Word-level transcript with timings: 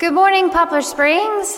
Good 0.00 0.12
morning, 0.12 0.50
Poplar 0.50 0.82
Springs. 0.82 1.56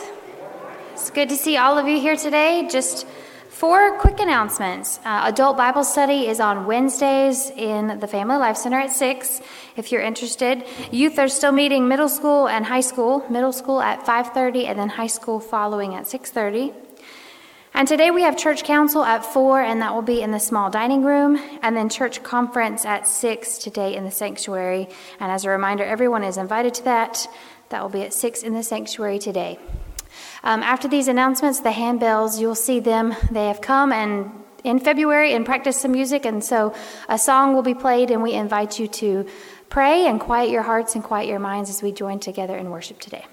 It's 0.92 1.08
good 1.08 1.30
to 1.30 1.36
see 1.36 1.56
all 1.56 1.79
of 1.79 1.88
you 1.88 1.98
here 1.98 2.16
today. 2.16 2.68
Just 2.70 3.06
four 3.48 3.98
quick 3.98 4.20
announcements. 4.20 5.00
Uh, 5.06 5.22
adult 5.24 5.56
Bible 5.56 5.84
study 5.84 6.27
is 6.27 6.38
on 6.38 6.66
Wednesdays 6.66 7.48
in 7.57 7.98
the 7.98 8.07
Family 8.07 8.36
Life 8.36 8.59
Center 8.59 8.79
at 8.79 8.93
6 8.93 9.41
if 9.77 9.91
you're 9.91 10.02
interested. 10.02 10.64
Youth 10.93 11.18
are 11.18 11.29
still 11.29 11.50
meeting 11.50 11.88
middle 11.88 12.11
school 12.11 12.46
and 12.46 12.66
high 12.66 12.82
school. 12.82 13.25
Middle 13.30 13.54
school 13.54 13.80
at 13.80 14.04
5:30 14.04 14.66
and 14.66 14.79
then 14.79 14.91
high 14.91 15.07
school 15.07 15.41
following 15.41 15.95
at 15.95 16.07
6:30. 16.07 16.75
And 17.73 17.87
today 17.87 18.11
we 18.11 18.23
have 18.23 18.39
church 18.39 18.64
council 18.64 19.05
at 19.05 19.23
4 19.23 19.61
and 19.61 19.82
that 19.82 19.95
will 19.95 20.00
be 20.00 20.23
in 20.23 20.30
the 20.30 20.41
small 20.41 20.71
dining 20.71 21.05
room 21.05 21.39
and 21.62 21.77
then 21.77 21.91
church 21.91 22.23
conference 22.23 22.87
at 22.87 23.07
6 23.07 23.59
today 23.59 23.95
in 23.95 24.05
the 24.05 24.11
sanctuary. 24.11 24.89
And 25.21 25.30
as 25.30 25.45
a 25.45 25.50
reminder 25.50 25.84
everyone 25.84 26.25
is 26.25 26.39
invited 26.39 26.73
to 26.74 26.84
that. 26.84 27.28
That 27.70 27.83
will 27.83 27.91
be 27.91 28.02
at 28.02 28.15
6 28.15 28.43
in 28.43 28.55
the 28.55 28.62
sanctuary 28.62 29.19
today. 29.19 29.59
Um, 30.43 30.62
after 30.62 30.88
these 30.88 31.09
announcements, 31.09 31.61
the 31.61 31.70
handbells, 31.70 32.41
you'll 32.41 32.55
see 32.55 32.80
them. 32.80 33.15
They 33.30 33.48
have 33.48 33.61
come 33.61 33.93
and 33.93 34.30
in 34.65 34.80
February 34.80 35.33
and 35.33 35.47
practice 35.47 35.80
some 35.80 35.93
music, 35.93 36.24
and 36.24 36.43
so 36.43 36.74
a 37.09 37.19
song 37.19 37.55
will 37.55 37.62
be 37.62 37.74
played, 37.74 38.10
and 38.10 38.23
we 38.23 38.33
invite 38.33 38.80
you 38.80 38.88
to 38.88 39.27
pray 39.69 40.07
and 40.07 40.21
quiet 40.21 40.51
your 40.51 40.62
hearts 40.62 40.95
and 40.95 41.05
quiet 41.05 41.29
your 41.29 41.38
minds 41.38 41.71
as 41.71 41.83
we 41.83 41.93
join 41.93 42.19
together 42.19 42.57
in 42.57 42.71
worship 42.71 42.98
today. 42.98 43.27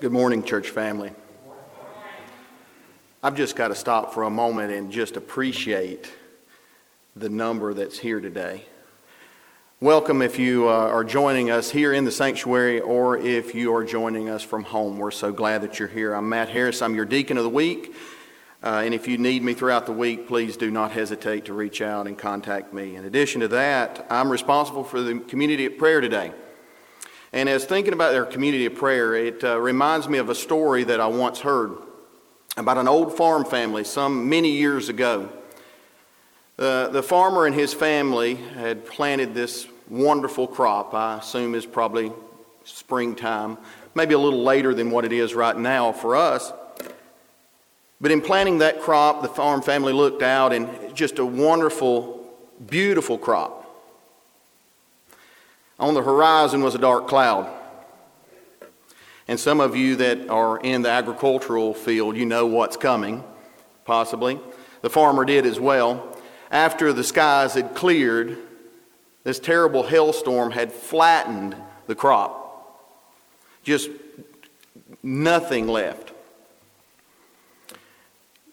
Good 0.00 0.10
morning, 0.10 0.42
church 0.42 0.70
family. 0.70 1.12
I've 3.22 3.36
just 3.36 3.54
got 3.54 3.68
to 3.68 3.76
stop 3.76 4.12
for 4.12 4.24
a 4.24 4.30
moment 4.30 4.72
and 4.72 4.90
just 4.90 5.16
appreciate 5.16 6.10
the 7.14 7.28
number 7.28 7.72
that's 7.72 7.96
here 7.96 8.18
today. 8.18 8.64
Welcome 9.80 10.20
if 10.20 10.36
you 10.36 10.68
uh, 10.68 10.72
are 10.72 11.04
joining 11.04 11.52
us 11.52 11.70
here 11.70 11.92
in 11.92 12.04
the 12.04 12.10
sanctuary 12.10 12.80
or 12.80 13.16
if 13.16 13.54
you 13.54 13.72
are 13.72 13.84
joining 13.84 14.28
us 14.28 14.42
from 14.42 14.64
home. 14.64 14.98
We're 14.98 15.12
so 15.12 15.32
glad 15.32 15.62
that 15.62 15.78
you're 15.78 15.86
here. 15.86 16.12
I'm 16.12 16.28
Matt 16.28 16.48
Harris, 16.48 16.82
I'm 16.82 16.96
your 16.96 17.04
deacon 17.04 17.38
of 17.38 17.44
the 17.44 17.50
week. 17.50 17.94
Uh, 18.64 18.82
and 18.84 18.94
if 18.94 19.06
you 19.06 19.16
need 19.16 19.44
me 19.44 19.54
throughout 19.54 19.86
the 19.86 19.92
week, 19.92 20.26
please 20.26 20.56
do 20.56 20.72
not 20.72 20.90
hesitate 20.90 21.44
to 21.44 21.54
reach 21.54 21.80
out 21.80 22.08
and 22.08 22.18
contact 22.18 22.74
me. 22.74 22.96
In 22.96 23.04
addition 23.04 23.42
to 23.42 23.48
that, 23.48 24.04
I'm 24.10 24.28
responsible 24.28 24.82
for 24.82 25.00
the 25.00 25.20
community 25.20 25.66
of 25.66 25.78
prayer 25.78 26.00
today. 26.00 26.32
And 27.34 27.48
as 27.48 27.64
thinking 27.64 27.92
about 27.92 28.12
their 28.12 28.24
community 28.24 28.64
of 28.66 28.76
prayer, 28.76 29.16
it 29.16 29.42
uh, 29.42 29.58
reminds 29.58 30.08
me 30.08 30.18
of 30.18 30.30
a 30.30 30.36
story 30.36 30.84
that 30.84 31.00
I 31.00 31.08
once 31.08 31.40
heard 31.40 31.72
about 32.56 32.78
an 32.78 32.86
old 32.86 33.16
farm 33.16 33.44
family 33.44 33.82
some 33.82 34.28
many 34.28 34.52
years 34.52 34.88
ago. 34.88 35.28
The, 36.58 36.90
the 36.92 37.02
farmer 37.02 37.46
and 37.46 37.52
his 37.52 37.74
family 37.74 38.36
had 38.36 38.86
planted 38.86 39.34
this 39.34 39.66
wonderful 39.88 40.46
crop. 40.46 40.94
I 40.94 41.18
assume 41.18 41.56
is 41.56 41.66
probably 41.66 42.12
springtime, 42.62 43.58
maybe 43.96 44.14
a 44.14 44.18
little 44.18 44.44
later 44.44 44.72
than 44.72 44.92
what 44.92 45.04
it 45.04 45.12
is 45.12 45.34
right 45.34 45.56
now 45.58 45.90
for 45.90 46.14
us. 46.14 46.52
But 48.00 48.12
in 48.12 48.20
planting 48.20 48.58
that 48.58 48.80
crop, 48.80 49.22
the 49.22 49.28
farm 49.28 49.60
family 49.60 49.92
looked 49.92 50.22
out 50.22 50.52
and 50.52 50.94
just 50.94 51.18
a 51.18 51.26
wonderful, 51.26 52.32
beautiful 52.64 53.18
crop. 53.18 53.63
On 55.78 55.94
the 55.94 56.02
horizon 56.02 56.62
was 56.62 56.74
a 56.74 56.78
dark 56.78 57.08
cloud. 57.08 57.52
And 59.26 59.40
some 59.40 59.60
of 59.60 59.74
you 59.74 59.96
that 59.96 60.28
are 60.28 60.58
in 60.58 60.82
the 60.82 60.90
agricultural 60.90 61.74
field, 61.74 62.16
you 62.16 62.26
know 62.26 62.46
what's 62.46 62.76
coming, 62.76 63.24
possibly. 63.84 64.38
The 64.82 64.90
farmer 64.90 65.24
did 65.24 65.46
as 65.46 65.58
well. 65.58 66.16
After 66.50 66.92
the 66.92 67.02
skies 67.02 67.54
had 67.54 67.74
cleared, 67.74 68.38
this 69.24 69.38
terrible 69.38 69.82
hailstorm 69.82 70.50
had 70.50 70.72
flattened 70.72 71.56
the 71.86 71.94
crop. 71.94 72.42
Just 73.62 73.90
nothing 75.02 75.66
left. 75.66 76.12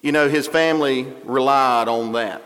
You 0.01 0.11
know, 0.11 0.29
his 0.29 0.47
family 0.47 1.03
relied 1.25 1.87
on 1.87 2.13
that 2.13 2.41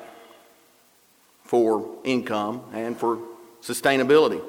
for 1.44 1.88
income 2.04 2.64
and 2.74 2.98
for 2.98 3.20
sustainability. 3.62 4.42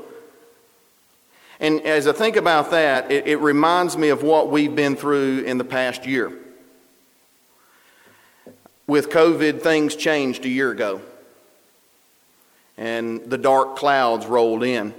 And 1.60 1.80
as 1.82 2.06
I 2.06 2.12
think 2.12 2.36
about 2.36 2.70
that, 2.70 3.10
it, 3.10 3.26
it, 3.26 3.36
reminds 3.38 3.96
me 3.96 4.10
of 4.10 4.22
what 4.22 4.50
we've 4.50 4.74
been 4.74 4.94
through 4.94 5.40
in 5.40 5.56
the 5.58 5.64
past 5.64 6.06
year. 6.06 6.32
With 8.86 9.10
COVID, 9.10 9.62
things 9.62 9.96
changed 9.96 10.44
a 10.44 10.48
year 10.48 10.70
ago, 10.70 11.00
and 12.76 13.22
the 13.24 13.38
dark 13.38 13.76
clouds 13.76 14.26
rolled 14.26 14.62
in. 14.62 14.94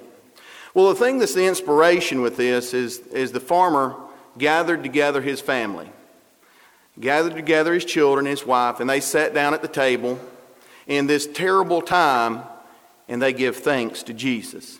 Well, 0.74 0.90
the 0.90 0.96
thing 0.96 1.20
that's 1.20 1.34
the 1.34 1.46
inspiration 1.46 2.22
with 2.22 2.38
this 2.38 2.74
is, 2.74 3.00
is 3.08 3.32
the 3.32 3.40
farmer 3.40 3.96
gathered 4.38 4.84
together 4.84 5.22
his 5.22 5.40
family, 5.40 5.90
gathered 7.00 7.36
together 7.36 7.74
his 7.74 7.86
children, 7.86 8.26
his 8.26 8.46
wife, 8.46 8.80
and 8.80 8.90
they 8.90 9.00
sat 9.00 9.34
down 9.34 9.54
at 9.54 9.62
the 9.62 9.68
table 9.68 10.20
in 10.88 11.08
this 11.08 11.28
terrible 11.28 11.82
time 11.82 12.44
and 13.08 13.22
they 13.22 13.34
give 13.34 13.58
thanks 13.58 14.04
to 14.04 14.14
Jesus. 14.14 14.80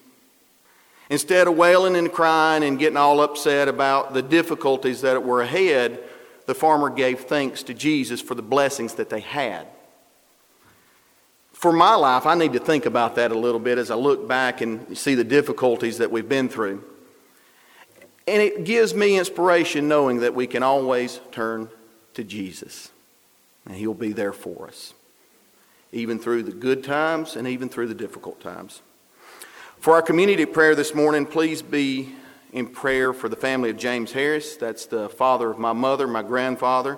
Instead 1.10 1.48
of 1.48 1.56
wailing 1.56 1.96
and 1.96 2.12
crying 2.12 2.64
and 2.64 2.78
getting 2.78 2.98
all 2.98 3.22
upset 3.22 3.68
about 3.68 4.14
the 4.14 4.22
difficulties 4.22 5.02
that 5.02 5.24
were 5.24 5.42
ahead, 5.42 6.00
the 6.46 6.56
farmer 6.56 6.90
gave 6.90 7.22
thanks 7.22 7.64
to 7.64 7.74
Jesus 7.74 8.20
for 8.22 8.36
the 8.36 8.42
blessings 8.42 8.96
that 8.96 9.10
they 9.10 9.22
had. 9.22 9.68
For 11.54 11.72
my 11.72 11.96
life, 11.96 12.26
I 12.26 12.36
need 12.36 12.54
to 12.54 12.60
think 12.60 12.86
about 12.86 13.16
that 13.16 13.32
a 13.32 13.38
little 13.38 13.60
bit 13.60 13.78
as 13.78 13.90
I 13.90 13.96
look 13.96 14.28
back 14.28 14.62
and 14.62 14.98
see 14.98 15.16
the 15.16 15.24
difficulties 15.24 15.98
that 15.98 16.12
we've 16.12 16.28
been 16.28 16.50
through. 16.50 16.84
And 18.28 18.42
it 18.42 18.66
gives 18.66 18.94
me 18.94 19.18
inspiration 19.18 19.88
knowing 19.88 20.20
that 20.20 20.36
we 20.36 20.46
can 20.46 20.62
always 20.62 21.20
turn 21.32 21.70
to 22.14 22.24
Jesus, 22.24 22.92
and 23.66 23.76
He'll 23.76 23.94
be 23.94 24.12
there 24.12 24.34
for 24.34 24.68
us, 24.68 24.94
even 25.92 26.20
through 26.20 26.44
the 26.44 26.52
good 26.52 26.84
times 26.84 27.36
and 27.36 27.48
even 27.48 27.70
through 27.70 27.88
the 27.88 27.96
difficult 27.96 28.42
times. 28.42 28.82
For 29.80 29.94
our 29.94 30.02
community 30.02 30.46
prayer 30.46 30.74
this 30.74 30.96
morning, 30.96 31.26
please 31.26 31.62
be 31.62 32.10
in 32.52 32.68
prayer 32.68 33.14
for 33.14 33.30
the 33.30 33.36
family 33.36 33.70
of 33.70 33.78
James 33.78 34.12
Harris. 34.12 34.58
That's 34.58 34.88
the 34.88 35.08
father 35.08 35.52
of 35.52 35.60
my 35.60 35.72
mother, 35.72 36.08
my 36.08 36.24
grandfather. 36.24 36.98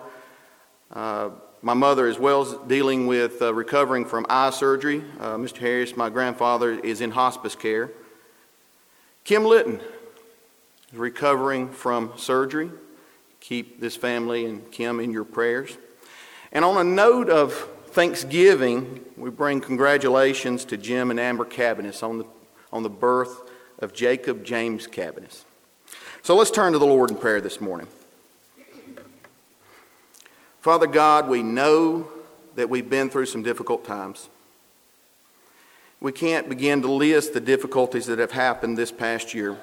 Uh, 0.91 1.31
my 1.61 1.73
mother, 1.73 2.07
as 2.07 2.17
well, 2.17 2.41
is 2.43 2.55
dealing 2.67 3.05
with 3.05 3.41
uh, 3.41 3.53
recovering 3.53 4.05
from 4.05 4.25
eye 4.29 4.49
surgery. 4.51 5.03
Uh, 5.19 5.35
Mr. 5.35 5.57
Harris, 5.57 5.97
my 5.97 6.09
grandfather, 6.09 6.71
is 6.79 7.01
in 7.01 7.11
hospice 7.11 7.53
care. 7.53 7.91
Kim 9.25 9.43
Litton 9.43 9.81
is 10.91 10.97
recovering 10.97 11.69
from 11.69 12.13
surgery. 12.15 12.71
Keep 13.41 13.81
this 13.81 13.97
family 13.97 14.45
and 14.45 14.71
Kim 14.71 15.01
in 15.01 15.11
your 15.11 15.25
prayers. 15.25 15.77
And 16.53 16.63
on 16.63 16.77
a 16.77 16.89
note 16.89 17.29
of 17.29 17.53
Thanksgiving, 17.87 19.03
we 19.17 19.29
bring 19.29 19.59
congratulations 19.59 20.63
to 20.65 20.77
Jim 20.77 21.11
and 21.11 21.19
Amber 21.19 21.45
Cabinets 21.45 22.01
on 22.01 22.19
the 22.19 22.25
on 22.71 22.83
the 22.83 22.89
birth 22.89 23.49
of 23.79 23.93
Jacob 23.93 24.43
James 24.43 24.87
Cabinets. 24.87 25.45
So 26.21 26.35
let's 26.35 26.51
turn 26.51 26.73
to 26.73 26.79
the 26.79 26.85
Lord 26.85 27.11
in 27.11 27.17
prayer 27.17 27.41
this 27.41 27.61
morning. 27.61 27.87
Father 30.61 30.87
God, 30.87 31.29
we 31.29 31.41
know 31.41 32.09
that 32.55 32.69
we've 32.69 32.89
been 32.89 33.09
through 33.09 33.27
some 33.27 33.41
difficult 33.41 33.85
times. 33.85 34.29
We 36.01 36.11
can't 36.11 36.49
begin 36.49 36.81
to 36.81 36.91
list 36.91 37.33
the 37.33 37.39
difficulties 37.39 38.05
that 38.07 38.19
have 38.19 38.31
happened 38.31 38.77
this 38.77 38.91
past 38.91 39.33
year. 39.33 39.57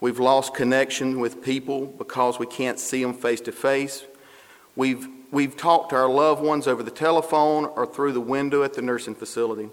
We've 0.00 0.20
lost 0.20 0.54
connection 0.54 1.18
with 1.18 1.42
people 1.42 1.86
because 1.86 2.38
we 2.38 2.46
can't 2.46 2.78
see 2.78 3.02
them 3.02 3.14
face 3.14 3.40
to 3.42 3.52
face. 3.52 4.04
We've, 4.76 5.08
we've 5.32 5.56
talked 5.56 5.90
to 5.90 5.96
our 5.96 6.08
loved 6.08 6.42
ones 6.42 6.68
over 6.68 6.84
the 6.84 6.92
telephone 6.92 7.64
or 7.64 7.84
through 7.84 8.12
the 8.12 8.20
window 8.20 8.62
at 8.62 8.74
the 8.74 8.82
nursing 8.82 9.16
facility. 9.16 9.70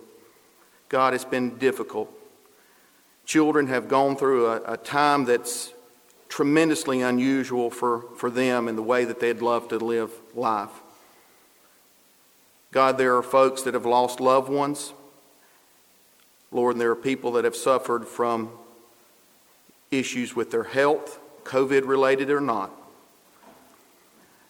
God, 0.89 1.13
it's 1.13 1.25
been 1.25 1.57
difficult 1.59 2.11
children 3.25 3.67
have 3.67 3.87
gone 3.87 4.15
through 4.15 4.47
a, 4.47 4.73
a 4.73 4.77
time 4.77 5.25
that's 5.25 5.73
tremendously 6.29 7.01
unusual 7.01 7.69
for, 7.69 8.03
for 8.17 8.29
them 8.29 8.67
in 8.67 8.75
the 8.75 8.83
way 8.83 9.05
that 9.05 9.19
they'd 9.19 9.41
love 9.41 9.67
to 9.69 9.77
live 9.77 10.11
life. 10.33 10.69
God, 12.71 12.97
there 12.97 13.15
are 13.15 13.23
folks 13.23 13.61
that 13.61 13.73
have 13.73 13.85
lost 13.85 14.19
loved 14.19 14.49
ones. 14.49 14.93
Lord, 16.51 16.75
and 16.75 16.81
there 16.81 16.91
are 16.91 16.95
people 16.95 17.33
that 17.33 17.45
have 17.45 17.55
suffered 17.55 18.05
from 18.07 18.49
issues 19.91 20.35
with 20.35 20.51
their 20.51 20.63
health, 20.63 21.19
COVID 21.43 21.87
related 21.87 22.29
or 22.29 22.41
not. 22.41 22.71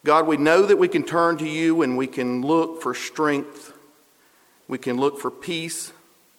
God, 0.03 0.27
we 0.27 0.37
know 0.37 0.65
that 0.65 0.77
we 0.77 0.87
can 0.87 1.03
turn 1.03 1.37
to 1.37 1.47
you 1.47 1.81
and 1.81 1.97
we 1.97 2.07
can 2.07 2.41
look 2.41 2.81
for 2.81 2.93
strength. 2.93 3.73
We 4.67 4.77
can 4.77 4.97
look 4.97 5.19
for 5.19 5.31
peace. 5.31 5.91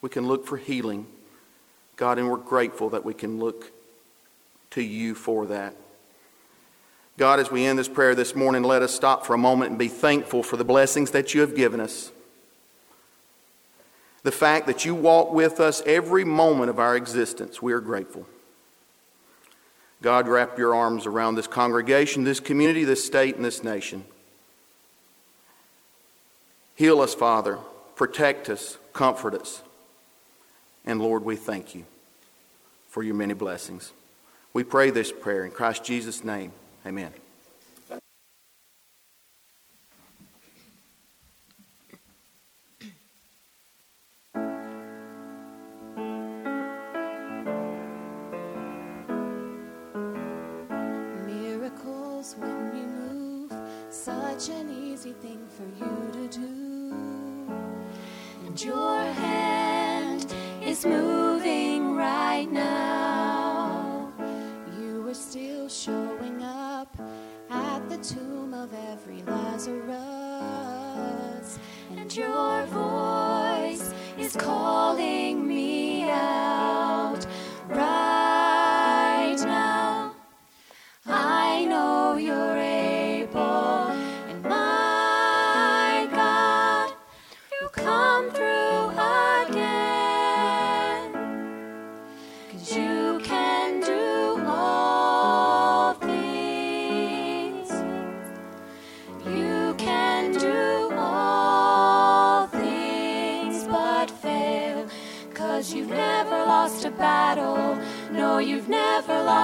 We 0.03 0.09
can 0.09 0.27
look 0.27 0.47
for 0.47 0.57
healing. 0.57 1.07
God, 1.97 2.19
and 2.19 2.31
we're 2.31 2.37
grateful 2.37 2.91
that 2.91 3.05
we 3.05 3.15
can 3.15 3.39
look 3.39 3.73
to 4.71 4.83
you 4.83 5.15
for 5.15 5.47
that. 5.47 5.75
God, 7.17 7.41
as 7.41 7.51
we 7.51 7.65
end 7.65 7.79
this 7.79 7.89
prayer 7.89 8.15
this 8.15 8.37
morning, 8.37 8.63
let 8.63 8.83
us 8.83 8.95
stop 8.95 9.25
for 9.25 9.33
a 9.33 9.39
moment 9.39 9.71
and 9.71 9.79
be 9.79 9.89
thankful 9.89 10.43
for 10.43 10.59
the 10.59 10.65
blessings 10.65 11.13
that 11.13 11.33
you 11.33 11.41
have 11.41 11.57
given 11.57 11.81
us. 11.81 12.13
The 14.23 14.33
fact 14.33 14.67
that 14.67 14.85
you 14.85 14.95
walk 14.95 15.33
with 15.33 15.59
us 15.61 15.83
every 15.87 16.25
moment 16.25 16.69
of 16.69 16.79
our 16.79 16.95
existence, 16.95 17.63
we 17.63 17.73
are 17.73 17.81
grateful. 17.81 18.27
God, 20.03 20.29
wrap 20.29 20.59
your 20.59 20.75
arms 20.75 21.07
around 21.07 21.37
this 21.37 21.47
congregation, 21.47 22.25
this 22.25 22.41
community, 22.41 22.85
this 22.85 23.05
state, 23.05 23.37
and 23.37 23.45
this 23.45 23.65
nation. 23.65 24.05
Heal 26.75 27.01
us, 27.01 27.15
Father. 27.15 27.59
Protect 27.95 28.51
us. 28.51 28.77
Comfort 28.93 29.35
us. 29.35 29.63
And 30.87 31.01
Lord, 31.01 31.25
we 31.25 31.37
thank 31.37 31.75
you 31.75 31.85
for 32.89 33.03
your 33.03 33.15
many 33.15 33.35
blessings. 33.35 33.93
We 34.53 34.65
pray 34.65 34.91
this 34.91 35.13
prayer 35.13 35.45
in 35.45 35.51
Christ 35.51 35.85
Jesus' 35.85 36.25
name. 36.25 36.53
Amen. 36.87 37.13
An 54.49 54.71
easy 54.71 55.13
thing 55.13 55.41
for 55.57 55.65
you 55.83 56.29
to 56.29 56.39
do. 56.39 56.47
And 58.47 58.63
your 58.63 59.01
hand 59.01 59.36
is 60.77 60.85
moving 60.85 61.97
right 61.97 62.51
now. 62.53 64.13
You 64.79 65.09
are 65.09 65.15
still 65.15 65.69
showing 65.69 66.43
up 66.43 66.95
at 67.51 67.89
the 67.89 67.97
tomb 67.99 68.53
of 68.53 68.75
every 68.93 69.23
Lazarus, 69.23 69.99
and 71.97 72.15
your 72.15 72.67
voice 72.67 73.95
is 74.19 74.37
calling. 74.37 74.76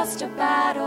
Lost 0.02 0.20
a 0.20 0.26
battle. 0.26 0.81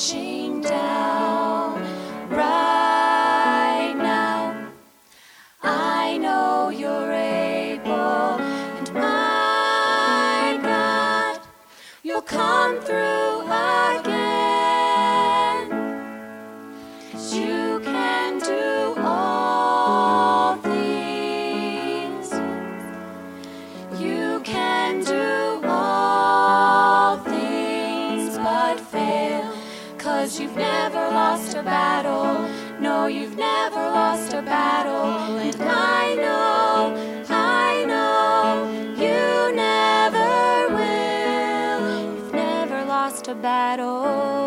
Crashing 0.00 0.29
battle. 43.76 44.39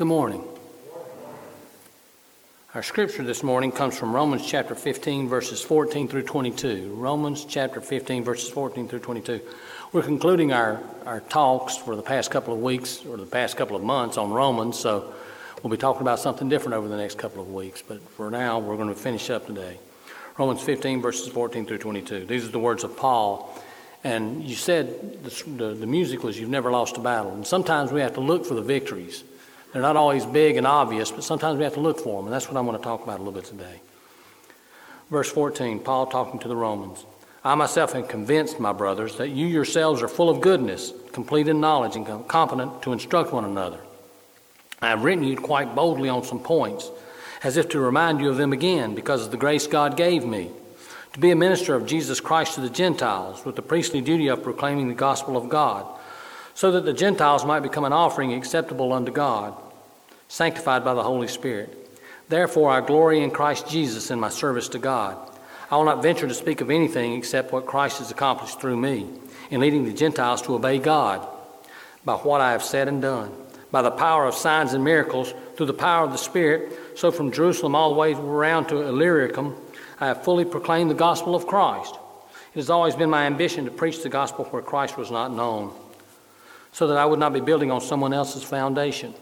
Good 0.00 0.06
morning. 0.06 0.42
Our 2.72 2.82
scripture 2.82 3.22
this 3.22 3.42
morning 3.42 3.70
comes 3.70 3.98
from 3.98 4.14
Romans 4.14 4.46
chapter 4.46 4.74
15, 4.74 5.28
verses 5.28 5.60
14 5.60 6.08
through 6.08 6.22
22. 6.22 6.94
Romans 6.94 7.44
chapter 7.44 7.82
15, 7.82 8.24
verses 8.24 8.48
14 8.48 8.88
through 8.88 9.00
22. 9.00 9.42
We're 9.92 10.00
concluding 10.00 10.54
our, 10.54 10.80
our 11.04 11.20
talks 11.20 11.76
for 11.76 11.96
the 11.96 12.02
past 12.02 12.30
couple 12.30 12.54
of 12.54 12.60
weeks 12.60 13.04
or 13.04 13.18
the 13.18 13.26
past 13.26 13.58
couple 13.58 13.76
of 13.76 13.82
months 13.82 14.16
on 14.16 14.32
Romans, 14.32 14.78
so 14.78 15.12
we'll 15.62 15.70
be 15.70 15.76
talking 15.76 16.00
about 16.00 16.18
something 16.18 16.48
different 16.48 16.76
over 16.76 16.88
the 16.88 16.96
next 16.96 17.18
couple 17.18 17.42
of 17.42 17.52
weeks. 17.52 17.82
But 17.86 18.00
for 18.12 18.30
now, 18.30 18.58
we're 18.58 18.76
going 18.76 18.88
to 18.88 18.94
finish 18.94 19.28
up 19.28 19.48
today. 19.48 19.76
Romans 20.38 20.62
15, 20.62 21.02
verses 21.02 21.28
14 21.28 21.66
through 21.66 21.76
22. 21.76 22.24
These 22.24 22.46
are 22.46 22.52
the 22.52 22.58
words 22.58 22.84
of 22.84 22.96
Paul. 22.96 23.54
And 24.02 24.42
you 24.42 24.54
said 24.54 25.22
the, 25.24 25.50
the, 25.50 25.74
the 25.74 25.86
music 25.86 26.22
was 26.22 26.40
You've 26.40 26.48
Never 26.48 26.70
Lost 26.70 26.96
a 26.96 27.00
Battle. 27.00 27.32
And 27.34 27.46
sometimes 27.46 27.92
we 27.92 28.00
have 28.00 28.14
to 28.14 28.20
look 28.20 28.46
for 28.46 28.54
the 28.54 28.62
victories. 28.62 29.24
They're 29.72 29.82
not 29.82 29.96
always 29.96 30.26
big 30.26 30.56
and 30.56 30.66
obvious, 30.66 31.10
but 31.10 31.22
sometimes 31.22 31.58
we 31.58 31.64
have 31.64 31.74
to 31.74 31.80
look 31.80 32.00
for 32.00 32.16
them, 32.16 32.26
and 32.26 32.34
that's 32.34 32.48
what 32.48 32.56
I'm 32.56 32.66
going 32.66 32.76
to 32.76 32.82
talk 32.82 33.02
about 33.02 33.20
a 33.20 33.22
little 33.22 33.32
bit 33.32 33.44
today. 33.44 33.80
Verse 35.10 35.30
14, 35.30 35.80
Paul 35.80 36.06
talking 36.06 36.40
to 36.40 36.48
the 36.48 36.56
Romans. 36.56 37.04
I 37.44 37.54
myself 37.54 37.94
am 37.94 38.06
convinced, 38.06 38.60
my 38.60 38.72
brothers, 38.72 39.16
that 39.16 39.28
you 39.28 39.46
yourselves 39.46 40.02
are 40.02 40.08
full 40.08 40.28
of 40.28 40.40
goodness, 40.40 40.92
complete 41.12 41.48
in 41.48 41.60
knowledge, 41.60 41.96
and 41.96 42.28
competent 42.28 42.82
to 42.82 42.92
instruct 42.92 43.32
one 43.32 43.44
another. 43.44 43.80
I 44.82 44.88
have 44.88 45.04
written 45.04 45.24
you 45.24 45.36
quite 45.36 45.74
boldly 45.74 46.08
on 46.08 46.24
some 46.24 46.40
points, 46.40 46.90
as 47.42 47.56
if 47.56 47.68
to 47.70 47.80
remind 47.80 48.20
you 48.20 48.28
of 48.28 48.36
them 48.36 48.52
again, 48.52 48.94
because 48.94 49.24
of 49.24 49.30
the 49.30 49.36
grace 49.36 49.66
God 49.66 49.96
gave 49.96 50.24
me, 50.24 50.50
to 51.12 51.20
be 51.20 51.30
a 51.30 51.36
minister 51.36 51.74
of 51.74 51.86
Jesus 51.86 52.20
Christ 52.20 52.54
to 52.54 52.60
the 52.60 52.70
Gentiles, 52.70 53.44
with 53.44 53.56
the 53.56 53.62
priestly 53.62 54.00
duty 54.00 54.28
of 54.28 54.42
proclaiming 54.42 54.88
the 54.88 54.94
gospel 54.94 55.36
of 55.36 55.48
God 55.48 55.86
so 56.60 56.72
that 56.72 56.84
the 56.84 56.92
Gentiles 56.92 57.42
might 57.42 57.60
become 57.60 57.84
an 57.84 57.92
offering 57.94 58.34
acceptable 58.34 58.92
unto 58.92 59.10
God, 59.10 59.54
sanctified 60.28 60.84
by 60.84 60.92
the 60.92 61.02
Holy 61.02 61.26
Spirit. 61.26 61.74
Therefore, 62.28 62.70
I 62.70 62.82
glory 62.82 63.22
in 63.22 63.30
Christ 63.30 63.66
Jesus 63.66 64.10
in 64.10 64.20
my 64.20 64.28
service 64.28 64.68
to 64.68 64.78
God. 64.78 65.16
I 65.70 65.78
will 65.78 65.86
not 65.86 66.02
venture 66.02 66.28
to 66.28 66.34
speak 66.34 66.60
of 66.60 66.70
anything 66.70 67.14
except 67.14 67.50
what 67.50 67.64
Christ 67.64 68.00
has 68.00 68.10
accomplished 68.10 68.60
through 68.60 68.76
me 68.76 69.08
in 69.50 69.62
leading 69.62 69.86
the 69.86 69.94
Gentiles 69.94 70.42
to 70.42 70.54
obey 70.54 70.78
God 70.78 71.26
by 72.04 72.16
what 72.16 72.42
I 72.42 72.52
have 72.52 72.62
said 72.62 72.88
and 72.88 73.00
done, 73.00 73.32
by 73.70 73.80
the 73.80 73.90
power 73.90 74.26
of 74.26 74.34
signs 74.34 74.74
and 74.74 74.84
miracles, 74.84 75.32
through 75.56 75.64
the 75.64 75.72
power 75.72 76.04
of 76.04 76.12
the 76.12 76.18
Spirit. 76.18 76.78
So 76.94 77.10
from 77.10 77.32
Jerusalem 77.32 77.74
all 77.74 77.94
the 77.94 77.98
way 77.98 78.12
around 78.12 78.66
to 78.66 78.82
Illyricum, 78.82 79.56
I 79.98 80.08
have 80.08 80.24
fully 80.24 80.44
proclaimed 80.44 80.90
the 80.90 80.94
gospel 80.94 81.34
of 81.34 81.46
Christ. 81.46 81.94
It 82.52 82.58
has 82.58 82.68
always 82.68 82.96
been 82.96 83.08
my 83.08 83.24
ambition 83.24 83.64
to 83.64 83.70
preach 83.70 84.02
the 84.02 84.10
gospel 84.10 84.44
where 84.44 84.60
Christ 84.60 84.98
was 84.98 85.10
not 85.10 85.32
known. 85.32 85.72
So 86.72 86.86
that 86.86 86.96
I 86.96 87.04
would 87.04 87.18
not 87.18 87.32
be 87.32 87.40
building 87.40 87.70
on 87.70 87.80
someone 87.80 88.12
else's 88.12 88.42
foundation. 88.42 89.14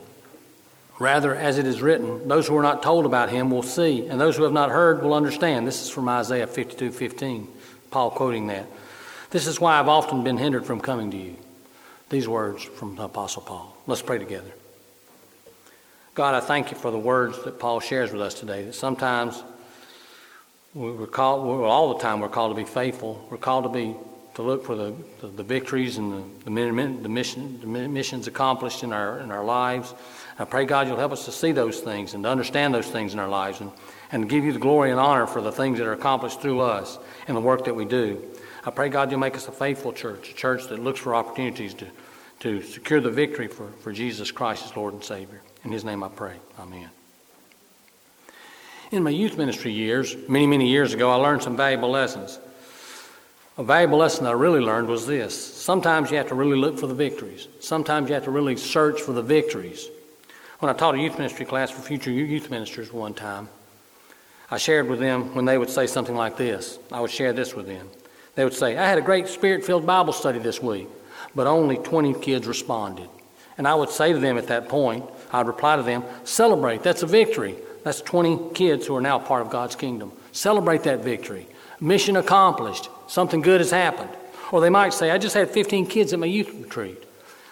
Rather, 0.99 1.35
as 1.35 1.59
it 1.59 1.67
is 1.67 1.81
written, 1.81 2.26
those 2.26 2.49
who 2.49 2.57
are 2.57 2.62
not 2.62 2.83
told 2.83 3.07
about 3.07 3.31
him 3.31 3.50
will 3.50 3.62
see, 3.62 4.07
and 4.07 4.21
those 4.21 4.37
who 4.37 4.43
have 4.43 4.52
not 4.52 4.71
heard 4.71 5.02
will 5.02 5.14
understand. 5.14 5.67
This 5.67 5.83
is 5.83 5.90
from 5.90 6.09
Isaiah 6.09 6.47
52 6.47 6.90
15, 6.90 7.49
Paul 7.90 8.11
quoting 8.11 8.49
that. 8.49 8.67
This 9.31 9.47
is 9.47 9.61
why 9.61 9.78
I've 9.78 9.88
often 9.88 10.25
been 10.25 10.38
hindered 10.38 10.67
from 10.67 10.81
coming 10.81 11.11
to 11.12 11.17
you. 11.17 11.37
These 12.11 12.26
words 12.26 12.64
from 12.64 12.97
the 12.97 13.05
Apostle 13.05 13.43
Paul. 13.43 13.76
Let's 13.87 14.02
pray 14.02 14.19
together. 14.19 14.50
God, 16.14 16.35
I 16.35 16.40
thank 16.40 16.73
you 16.73 16.76
for 16.76 16.90
the 16.90 16.99
words 16.99 17.45
that 17.45 17.61
Paul 17.61 17.78
shares 17.78 18.11
with 18.11 18.23
us 18.23 18.35
today. 18.35 18.64
That 18.64 18.75
sometimes 18.75 19.40
we're 20.75 21.07
called, 21.07 21.47
all 21.64 21.95
the 21.95 22.00
time 22.00 22.21
we're 22.21 22.28
called 22.28 22.57
to 22.57 22.61
be 22.61 22.69
faithful. 22.69 23.25
We're 23.31 23.37
called 23.37 23.64
to 23.64 23.71
be 23.71 23.95
to 24.38 24.42
look 24.45 24.64
for 24.64 24.76
the, 24.76 24.95
the, 25.21 25.26
the 25.26 25.42
victories 25.42 25.98
and 25.98 26.12
the, 26.44 26.44
the, 26.44 27.09
mission, 27.09 27.59
the 27.61 27.66
missions 27.66 28.29
accomplished 28.29 28.85
in 28.85 28.92
our 28.92 29.18
in 29.18 29.33
our 29.33 29.42
lives. 29.42 29.92
I 30.38 30.44
pray, 30.44 30.64
God, 30.64 30.87
you'll 30.87 30.96
help 30.96 31.11
us 31.11 31.24
to 31.24 31.33
see 31.33 31.51
those 31.51 31.81
things 31.81 32.14
and 32.14 32.22
to 32.22 32.31
understand 32.31 32.72
those 32.72 32.87
things 32.87 33.12
in 33.12 33.18
our 33.18 33.29
lives 33.29 33.61
and, 33.61 33.72
and 34.12 34.29
give 34.29 34.44
you 34.44 34.53
the 34.53 34.61
glory 34.61 34.92
and 34.92 35.01
honor 35.01 35.27
for 35.27 35.40
the 35.40 35.51
things 35.51 35.79
that 35.79 35.88
are 35.88 35.92
accomplished 35.92 36.40
through 36.40 36.61
us 36.61 37.01
and 37.27 37.37
the 37.37 37.40
work 37.40 37.64
that 37.64 37.74
we 37.74 37.85
do. 37.85 38.22
I 38.64 38.70
pray, 38.70 38.90
God, 38.90 39.11
you'll 39.11 39.18
make 39.18 39.35
us 39.35 39.48
a 39.48 39.53
faithful 39.53 39.92
church, 39.92 40.31
a 40.31 40.35
church 40.35 40.68
that 40.68 40.79
looks 40.79 41.01
for 41.01 41.16
opportunities 41.16 41.74
to, 41.74 41.87
to 42.38 42.62
secure 42.62 43.01
the 43.01 43.11
victory 43.11 43.48
for, 43.48 43.66
for 43.81 43.92
Jesus 43.92 44.31
Christ 44.31 44.66
as 44.66 44.77
Lord 44.77 44.94
and 44.94 45.03
Savior. 45.03 45.42
In 45.64 45.72
His 45.72 45.85
name 45.85 46.05
I 46.05 46.11
pray. 46.11 46.37
Amen. 46.61 46.90
In 48.92 49.03
my 49.03 49.11
youth 49.11 49.37
ministry 49.37 49.72
years, 49.72 50.14
many, 50.29 50.46
many 50.46 50.68
years 50.68 50.94
ago, 50.94 51.11
I 51.11 51.16
learned 51.16 51.42
some 51.42 51.57
valuable 51.57 51.90
lessons. 51.90 52.38
A 53.59 53.64
valuable 53.64 53.99
lesson 53.99 54.25
I 54.25 54.31
really 54.31 54.61
learned 54.61 54.87
was 54.87 55.05
this 55.05 55.35
sometimes 55.37 56.12
you 56.12 56.16
have 56.16 56.29
to 56.29 56.37
really 56.37 56.57
look 56.57 56.79
for 56.79 56.87
the 56.87 56.94
victories, 56.94 57.49
sometimes 57.59 58.09
you 58.09 58.14
have 58.14 58.25
to 58.25 58.31
really 58.31 58.57
search 58.57 59.03
for 59.03 59.12
the 59.12 59.21
victories. 59.21 59.88
When 60.61 60.71
I 60.71 60.79
taught 60.79 60.94
a 60.94 61.01
youth 61.01 61.18
ministry 61.18 61.44
class 61.44 61.68
for 61.68 61.83
future 61.83 62.12
youth 62.12 62.51
ministers 62.51 62.92
one 62.92 63.14
time, 63.14 63.49
I 64.49 64.59
shared 64.59 64.88
with 64.88 65.01
them 65.01 65.35
when 65.35 65.44
they 65.44 65.59
would 65.59 65.71
say 65.71 65.88
something 65.88 66.14
like 66.14 66.37
this. 66.37 66.79
I 66.92 67.01
would 67.01 67.11
share 67.11 67.33
this 67.33 67.55
with 67.55 67.66
them. 67.66 67.88
They 68.37 68.44
would 68.44 68.55
say, 68.55 68.77
I 68.77 68.88
had 68.88 68.99
a 68.99 69.03
great 69.03 69.27
spirit 69.27 69.64
filled 69.64 69.85
Bible 69.85 70.12
study 70.12 70.38
this 70.38 70.62
week, 70.62 70.87
but 71.35 71.49
only 71.49 71.79
20 71.79 72.14
kids 72.14 72.47
responded. 72.47 73.09
And 73.57 73.66
I 73.66 73.75
would 73.75 73.90
say 73.90 74.12
to 74.12 74.21
them 74.21 74.38
at 74.38 74.47
that 74.47 74.68
point, 74.68 75.05
I'd 75.33 75.49
reply 75.49 75.75
to 75.75 75.83
them, 75.83 76.05
celebrate, 76.23 76.85
that's 76.85 77.03
a 77.03 77.07
victory. 77.07 77.57
That's 77.83 78.01
20 78.03 78.55
kids 78.55 78.87
who 78.87 78.94
are 78.94 79.01
now 79.01 79.18
part 79.18 79.42
of 79.42 79.51
God's 79.51 79.75
kingdom. 79.75 80.12
Celebrate 80.31 80.85
that 80.85 81.03
victory. 81.03 81.49
Mission 81.81 82.16
accomplished. 82.16 82.88
Something 83.09 83.40
good 83.40 83.61
has 83.61 83.71
happened. 83.71 84.11
Or 84.53 84.61
they 84.61 84.71
might 84.71 84.94
say, 84.94 85.11
I 85.11 85.18
just 85.18 85.35
had 85.35 85.51
15 85.51 85.87
kids 85.87 86.12
at 86.12 86.18
my 86.18 86.27
youth 86.27 86.55
retreat 86.55 87.03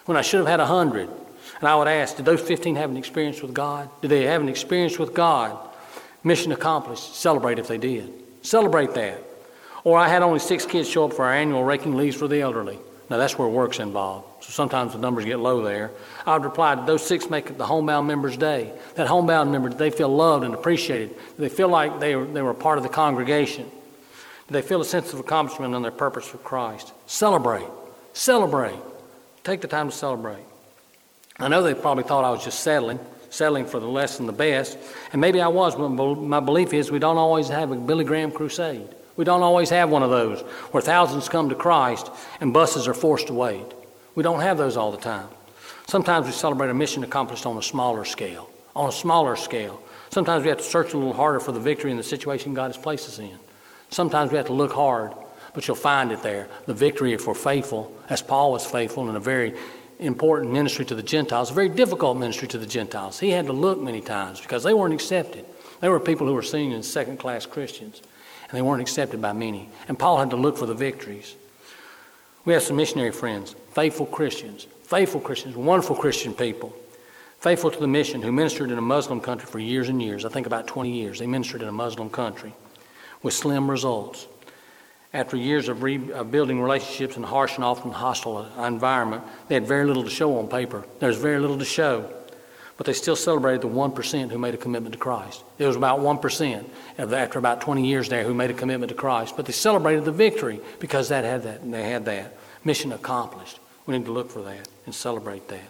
when 0.05 0.15
I 0.15 0.21
should 0.21 0.39
have 0.39 0.47
had 0.47 0.59
100. 0.59 1.09
And 1.59 1.67
I 1.67 1.75
would 1.75 1.87
ask, 1.87 2.15
did 2.15 2.25
those 2.25 2.41
15 2.41 2.75
have 2.75 2.89
an 2.89 2.97
experience 2.97 3.41
with 3.41 3.53
God? 3.53 3.89
Did 4.01 4.09
they 4.09 4.23
have 4.23 4.41
an 4.41 4.49
experience 4.49 4.97
with 4.97 5.13
God? 5.13 5.57
Mission 6.23 6.51
accomplished. 6.51 7.15
Celebrate 7.15 7.59
if 7.59 7.67
they 7.67 7.77
did. 7.77 8.13
Celebrate 8.41 8.93
that. 8.93 9.21
Or 9.83 9.97
I 9.97 10.07
had 10.07 10.21
only 10.21 10.39
six 10.39 10.65
kids 10.65 10.89
show 10.89 11.05
up 11.05 11.13
for 11.13 11.25
our 11.25 11.33
annual 11.33 11.63
raking 11.63 11.95
leaves 11.95 12.15
for 12.15 12.27
the 12.27 12.41
elderly. 12.41 12.77
Now 13.09 13.17
that's 13.17 13.37
where 13.37 13.47
work's 13.47 13.79
involved. 13.79 14.43
So 14.43 14.51
sometimes 14.51 14.93
the 14.93 14.99
numbers 14.99 15.25
get 15.25 15.39
low 15.39 15.63
there. 15.63 15.91
I 16.25 16.33
would 16.33 16.43
reply, 16.43 16.75
did 16.75 16.85
those 16.85 17.05
six 17.05 17.29
make 17.29 17.49
it 17.49 17.57
the 17.57 17.65
homebound 17.65 18.05
member's 18.05 18.37
day? 18.37 18.73
That 18.95 19.07
homebound 19.07 19.51
member, 19.51 19.69
did 19.69 19.77
they 19.77 19.89
feel 19.89 20.09
loved 20.09 20.43
and 20.43 20.53
appreciated? 20.53 21.09
Did 21.09 21.37
they 21.37 21.49
feel 21.49 21.69
like 21.69 21.99
they 21.99 22.15
were, 22.15 22.25
they 22.25 22.41
were 22.41 22.51
a 22.51 22.55
part 22.55 22.77
of 22.77 22.83
the 22.83 22.89
congregation? 22.89 23.71
They 24.49 24.61
feel 24.61 24.81
a 24.81 24.85
sense 24.85 25.13
of 25.13 25.19
accomplishment 25.19 25.75
in 25.75 25.81
their 25.81 25.91
purpose 25.91 26.25
for 26.25 26.37
Christ? 26.37 26.93
Celebrate. 27.05 27.67
Celebrate. 28.13 28.79
Take 29.43 29.61
the 29.61 29.67
time 29.67 29.89
to 29.89 29.95
celebrate. 29.95 30.43
I 31.39 31.47
know 31.47 31.61
they 31.61 31.73
probably 31.73 32.03
thought 32.03 32.23
I 32.23 32.31
was 32.31 32.43
just 32.43 32.61
settling, 32.61 32.99
settling 33.29 33.65
for 33.65 33.79
the 33.79 33.87
less 33.87 34.19
and 34.19 34.27
the 34.27 34.33
best. 34.33 34.77
And 35.11 35.21
maybe 35.21 35.41
I 35.41 35.47
was, 35.47 35.75
but 35.75 35.89
my 35.89 36.39
belief 36.39 36.73
is 36.73 36.89
we 36.89 36.99
don't 36.99 37.17
always 37.17 37.49
have 37.49 37.71
a 37.71 37.75
Billy 37.75 38.05
Graham 38.05 38.31
crusade. 38.31 38.87
We 39.17 39.25
don't 39.25 39.41
always 39.41 39.69
have 39.71 39.89
one 39.89 40.03
of 40.03 40.09
those 40.09 40.41
where 40.71 40.81
thousands 40.81 41.27
come 41.27 41.49
to 41.49 41.55
Christ 41.55 42.09
and 42.39 42.53
buses 42.53 42.87
are 42.87 42.93
forced 42.93 43.27
to 43.27 43.33
wait. 43.33 43.65
We 44.15 44.23
don't 44.23 44.41
have 44.41 44.57
those 44.57 44.77
all 44.77 44.91
the 44.91 44.97
time. 44.97 45.27
Sometimes 45.87 46.25
we 46.25 46.31
celebrate 46.31 46.69
a 46.69 46.73
mission 46.73 47.03
accomplished 47.03 47.45
on 47.45 47.57
a 47.57 47.61
smaller 47.61 48.05
scale. 48.05 48.49
On 48.75 48.89
a 48.89 48.91
smaller 48.91 49.35
scale. 49.35 49.81
Sometimes 50.09 50.43
we 50.43 50.49
have 50.49 50.59
to 50.59 50.63
search 50.63 50.93
a 50.93 50.97
little 50.97 51.13
harder 51.13 51.39
for 51.39 51.51
the 51.51 51.59
victory 51.59 51.91
in 51.91 51.97
the 51.97 52.03
situation 52.03 52.53
God 52.53 52.67
has 52.67 52.77
placed 52.77 53.07
us 53.07 53.19
in. 53.19 53.37
Sometimes 53.89 54.31
we 54.31 54.37
have 54.37 54.47
to 54.47 54.53
look 54.53 54.73
hard, 54.73 55.13
but 55.53 55.67
you'll 55.67 55.75
find 55.75 56.11
it 56.11 56.21
there. 56.21 56.47
The 56.65 56.73
victory 56.73 57.13
if 57.13 57.27
we're 57.27 57.33
faithful, 57.33 57.91
as 58.09 58.21
Paul 58.21 58.51
was 58.51 58.65
faithful 58.65 59.09
in 59.09 59.15
a 59.15 59.19
very 59.19 59.55
important 59.99 60.51
ministry 60.51 60.85
to 60.85 60.95
the 60.95 61.03
Gentiles, 61.03 61.51
a 61.51 61.53
very 61.53 61.69
difficult 61.69 62.17
ministry 62.17 62.47
to 62.49 62.57
the 62.57 62.65
Gentiles. 62.65 63.19
He 63.19 63.31
had 63.31 63.47
to 63.47 63.53
look 63.53 63.79
many 63.79 64.01
times 64.01 64.39
because 64.41 64.63
they 64.63 64.73
weren't 64.73 64.93
accepted. 64.93 65.45
They 65.79 65.89
were 65.89 65.99
people 65.99 66.27
who 66.27 66.33
were 66.33 66.43
seen 66.43 66.71
as 66.73 66.91
second 66.91 67.17
class 67.17 67.45
Christians, 67.45 68.01
and 68.49 68.57
they 68.57 68.61
weren't 68.61 68.81
accepted 68.81 69.21
by 69.21 69.33
many. 69.33 69.69
And 69.87 69.97
Paul 69.97 70.17
had 70.17 70.29
to 70.31 70.35
look 70.35 70.57
for 70.57 70.65
the 70.65 70.73
victories. 70.73 71.35
We 72.45 72.53
have 72.53 72.63
some 72.63 72.77
missionary 72.77 73.11
friends, 73.11 73.55
faithful 73.73 74.05
Christians, 74.05 74.67
faithful 74.83 75.21
Christians, 75.21 75.55
wonderful 75.55 75.95
Christian 75.95 76.33
people, 76.33 76.73
faithful 77.39 77.71
to 77.71 77.79
the 77.79 77.87
mission, 77.87 78.21
who 78.21 78.31
ministered 78.31 78.71
in 78.71 78.77
a 78.77 78.81
Muslim 78.81 79.19
country 79.19 79.47
for 79.47 79.59
years 79.59 79.89
and 79.89 80.01
years. 80.01 80.23
I 80.23 80.29
think 80.29 80.47
about 80.47 80.67
20 80.67 80.91
years. 80.91 81.19
They 81.19 81.27
ministered 81.27 81.61
in 81.61 81.67
a 81.67 81.73
Muslim 81.73 82.09
country 82.09 82.53
with 83.23 83.33
slim 83.33 83.69
results. 83.69 84.27
After 85.13 85.37
years 85.37 85.69
of, 85.69 85.83
re- 85.83 86.11
of 86.11 86.31
building 86.31 86.61
relationships 86.61 87.17
in 87.17 87.23
a 87.23 87.27
harsh 87.27 87.55
and 87.55 87.63
often 87.63 87.91
hostile 87.91 88.45
environment, 88.63 89.23
they 89.47 89.55
had 89.55 89.65
very 89.65 89.85
little 89.85 90.03
to 90.03 90.09
show 90.09 90.37
on 90.37 90.47
paper. 90.47 90.85
There 90.99 91.09
was 91.09 91.17
very 91.17 91.39
little 91.39 91.57
to 91.57 91.65
show. 91.65 92.13
But 92.77 92.85
they 92.85 92.93
still 92.93 93.15
celebrated 93.15 93.61
the 93.61 93.69
1% 93.69 94.29
who 94.29 94.37
made 94.37 94.53
a 94.53 94.57
commitment 94.57 94.93
to 94.93 94.99
Christ. 94.99 95.43
It 95.57 95.65
was 95.65 95.75
about 95.75 95.99
1% 95.99 96.65
after 96.99 97.39
about 97.39 97.61
20 97.61 97.87
years 97.87 98.07
there 98.07 98.23
who 98.23 98.35
made 98.35 98.51
a 98.51 98.53
commitment 98.53 98.89
to 98.89 98.95
Christ. 98.95 99.35
But 99.35 99.47
they 99.47 99.51
celebrated 99.51 100.05
the 100.05 100.11
victory 100.11 100.59
because 100.79 101.09
that 101.09 101.25
had 101.25 101.43
that, 101.43 101.69
they 101.69 101.89
had 101.89 102.05
that. 102.05 102.37
Mission 102.63 102.91
accomplished. 102.91 103.59
We 103.87 103.97
need 103.97 104.05
to 104.05 104.11
look 104.11 104.29
for 104.29 104.43
that 104.43 104.67
and 104.85 104.93
celebrate 104.93 105.47
that. 105.47 105.69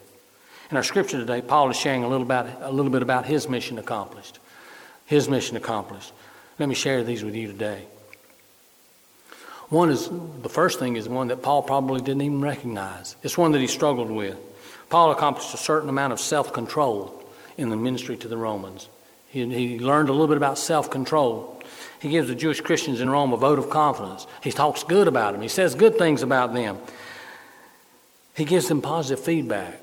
In 0.69 0.75
our 0.75 0.83
scripture 0.83 1.17
today, 1.17 1.41
Paul 1.41 1.69
is 1.69 1.77
sharing 1.77 2.03
a 2.03 2.09
little, 2.09 2.25
about, 2.25 2.49
a 2.61 2.71
little 2.71 2.91
bit 2.91 3.01
about 3.01 3.25
his 3.25 3.47
mission 3.47 3.79
accomplished. 3.79 4.39
His 5.05 5.29
mission 5.29 5.55
accomplished. 5.55 6.11
Let 6.59 6.69
me 6.69 6.75
share 6.75 7.03
these 7.03 7.23
with 7.23 7.35
you 7.35 7.47
today. 7.47 7.83
One 9.69 9.89
is 9.89 10.09
the 10.41 10.49
first 10.49 10.79
thing 10.79 10.95
is 10.95 11.09
one 11.09 11.27
that 11.27 11.41
Paul 11.41 11.61
probably 11.61 11.99
didn't 11.99 12.21
even 12.21 12.41
recognize. 12.41 13.15
It's 13.21 13.37
one 13.37 13.51
that 13.51 13.59
he 13.59 13.67
struggled 13.67 14.09
with. 14.09 14.37
Paul 14.89 15.11
accomplished 15.11 15.53
a 15.53 15.57
certain 15.57 15.89
amount 15.89 16.13
of 16.13 16.19
self 16.19 16.53
control 16.53 17.21
in 17.57 17.69
the 17.69 17.75
ministry 17.75 18.15
to 18.17 18.27
the 18.27 18.37
Romans. 18.37 18.87
He, 19.29 19.45
he 19.53 19.79
learned 19.79 20.09
a 20.09 20.13
little 20.13 20.27
bit 20.27 20.37
about 20.37 20.57
self 20.57 20.89
control. 20.89 21.61
He 21.99 22.09
gives 22.09 22.27
the 22.27 22.35
Jewish 22.35 22.61
Christians 22.61 23.01
in 23.01 23.09
Rome 23.09 23.33
a 23.33 23.37
vote 23.37 23.59
of 23.59 23.69
confidence. 23.69 24.25
He 24.41 24.51
talks 24.51 24.83
good 24.83 25.07
about 25.07 25.33
them, 25.33 25.41
he 25.41 25.47
says 25.49 25.75
good 25.75 25.97
things 25.97 26.23
about 26.23 26.53
them. 26.53 26.77
He 28.35 28.45
gives 28.45 28.67
them 28.67 28.81
positive 28.81 29.23
feedback. 29.23 29.81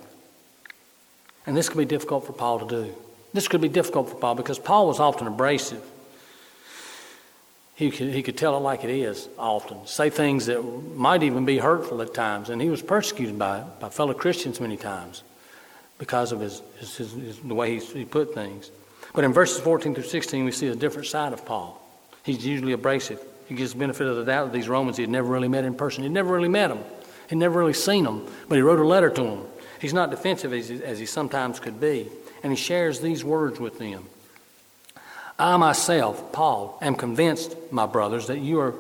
And 1.45 1.57
this 1.57 1.69
could 1.69 1.79
be 1.79 1.85
difficult 1.85 2.25
for 2.25 2.33
Paul 2.33 2.61
to 2.61 2.67
do. 2.67 2.95
This 3.33 3.49
could 3.49 3.61
be 3.61 3.69
difficult 3.69 4.09
for 4.09 4.15
Paul 4.15 4.37
because 4.37 4.61
Paul 4.61 4.87
was 4.87 5.01
often 5.01 5.27
abrasive. 5.27 5.83
He 7.75 7.91
could, 7.91 8.13
he 8.13 8.23
could 8.23 8.37
tell 8.37 8.57
it 8.57 8.61
like 8.61 8.85
it 8.85 8.91
is 8.91 9.29
often, 9.37 9.85
say 9.87 10.09
things 10.09 10.47
that 10.47 10.63
might 10.63 11.25
even 11.25 11.45
be 11.45 11.59
hurtful 11.59 12.01
at 12.03 12.15
times. 12.15 12.49
And 12.49 12.63
he 12.63 12.71
was 12.71 12.83
persecuted 12.83 13.39
by, 13.39 13.65
by 13.81 13.89
fellow 13.89 14.15
Christians 14.15 14.61
many 14.61 14.77
times 14.77 15.25
because 15.99 16.31
of 16.31 16.41
his, 16.41 16.63
his, 16.79 16.97
his, 16.97 17.13
his 17.13 17.39
the 17.41 17.55
way 17.55 17.79
he, 17.79 17.85
he 17.85 18.05
put 18.05 18.33
things. 18.33 18.71
But 19.13 19.25
in 19.25 19.33
verses 19.33 19.61
14 19.61 19.95
through 19.95 20.05
16, 20.05 20.45
we 20.45 20.53
see 20.53 20.69
a 20.69 20.77
different 20.77 21.09
side 21.09 21.33
of 21.33 21.45
Paul. 21.45 21.81
He's 22.23 22.47
usually 22.47 22.73
abrasive. 22.73 23.21
He 23.49 23.55
gives 23.55 23.73
the 23.73 23.79
benefit 23.79 24.07
of 24.07 24.17
the 24.17 24.25
doubt 24.25 24.47
to 24.47 24.53
these 24.53 24.69
Romans 24.69 24.97
he 24.97 25.03
had 25.03 25.11
never 25.11 25.29
really 25.29 25.49
met 25.49 25.65
in 25.65 25.75
person. 25.75 26.05
He'd 26.05 26.13
never 26.13 26.33
really 26.33 26.49
met 26.49 26.69
them, 26.69 26.81
he'd 27.29 27.37
never 27.37 27.59
really 27.59 27.75
seen 27.75 28.05
them, 28.05 28.27
but 28.49 28.55
he 28.55 28.63
wrote 28.63 28.79
a 28.79 28.87
letter 28.87 29.11
to 29.11 29.23
them. 29.23 29.47
He's 29.81 29.93
not 29.93 30.11
defensive 30.11 30.53
as 30.53 30.69
he, 30.69 30.83
as 30.83 30.99
he 30.99 31.07
sometimes 31.07 31.61
could 31.61 31.81
be. 31.81 32.09
And 32.43 32.53
he 32.53 32.57
shares 32.57 33.01
these 33.01 33.25
words 33.25 33.61
with 33.61 33.79
them. 33.79 34.07
I 35.39 35.57
myself, 35.57 36.33
Paul, 36.33 36.79
am 36.81 36.95
convinced, 36.95 37.57
my 37.71 37.87
brothers, 37.87 38.29
that 38.29 38.39
you 38.39 38.61
are 38.61 38.75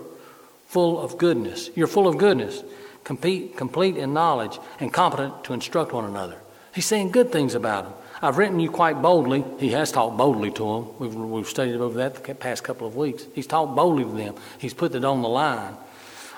full 0.67 1.01
of 1.01 1.19
goodness. 1.19 1.71
You're 1.75 1.87
full 1.87 2.07
of 2.07 2.19
goodness, 2.19 2.63
complete, 3.03 3.57
complete 3.57 3.97
in 3.97 4.15
knowledge, 4.15 4.59
and 4.79 4.93
competent 4.93 5.45
to 5.45 5.53
instruct 5.53 5.93
one 5.93 6.05
another. 6.05 6.37
He's 6.75 6.87
saying 6.87 7.11
good 7.11 7.33
things 7.33 7.55
about 7.55 7.87
him. 7.87 7.93
I've 8.23 8.39
written 8.39 8.61
you 8.61 8.71
quite 8.71 9.03
boldly. 9.03 9.45
He 9.59 9.71
has 9.71 9.93
talked 9.93 10.17
boldly 10.17 10.51
to 10.53 10.65
them. 10.65 10.99
We've, 10.99 11.15
we've 11.15 11.49
studied 11.49 11.77
over 11.77 11.99
that 11.99 12.25
the 12.25 12.35
past 12.35 12.65
couple 12.65 12.87
of 12.87 12.97
weeks. 12.97 13.27
He's 13.35 13.47
talked 13.47 13.75
boldly 13.75 14.05
to 14.05 14.13
them. 14.13 14.35
He's 14.59 14.75
put 14.75 14.95
it 14.95 15.05
on 15.05 15.23
the 15.23 15.29
line. 15.29 15.77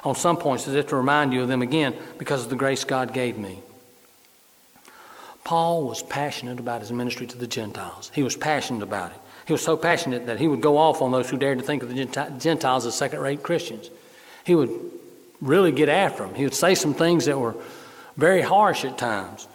On 0.02 0.14
some 0.14 0.36
points, 0.36 0.66
as 0.66 0.74
if 0.74 0.88
to 0.88 0.96
remind 0.96 1.32
you 1.32 1.42
of 1.42 1.48
them 1.48 1.62
again 1.62 1.94
because 2.18 2.44
of 2.44 2.50
the 2.50 2.56
grace 2.56 2.84
God 2.84 3.12
gave 3.12 3.38
me. 3.38 3.60
Paul 5.44 5.86
was 5.86 6.02
passionate 6.02 6.58
about 6.58 6.80
his 6.80 6.90
ministry 6.90 7.26
to 7.28 7.38
the 7.38 7.46
Gentiles. 7.46 8.10
He 8.14 8.22
was 8.22 8.36
passionate 8.36 8.82
about 8.82 9.12
it. 9.12 9.18
He 9.46 9.52
was 9.52 9.62
so 9.62 9.76
passionate 9.76 10.26
that 10.26 10.40
he 10.40 10.48
would 10.48 10.60
go 10.60 10.76
off 10.76 11.00
on 11.00 11.12
those 11.12 11.30
who 11.30 11.36
dared 11.36 11.58
to 11.58 11.64
think 11.64 11.82
of 11.82 11.88
the 11.88 12.04
Gentiles 12.38 12.84
as 12.84 12.94
second 12.94 13.20
rate 13.20 13.42
Christians. 13.42 13.90
He 14.44 14.54
would 14.54 14.70
really 15.40 15.70
get 15.72 15.88
after 15.88 16.24
them. 16.24 16.34
He 16.34 16.44
would 16.44 16.54
say 16.54 16.74
some 16.74 16.94
things 16.94 17.26
that 17.26 17.38
were 17.38 17.54
very 18.16 18.42
harsh 18.42 18.84
at 18.84 18.98
times. 18.98 19.46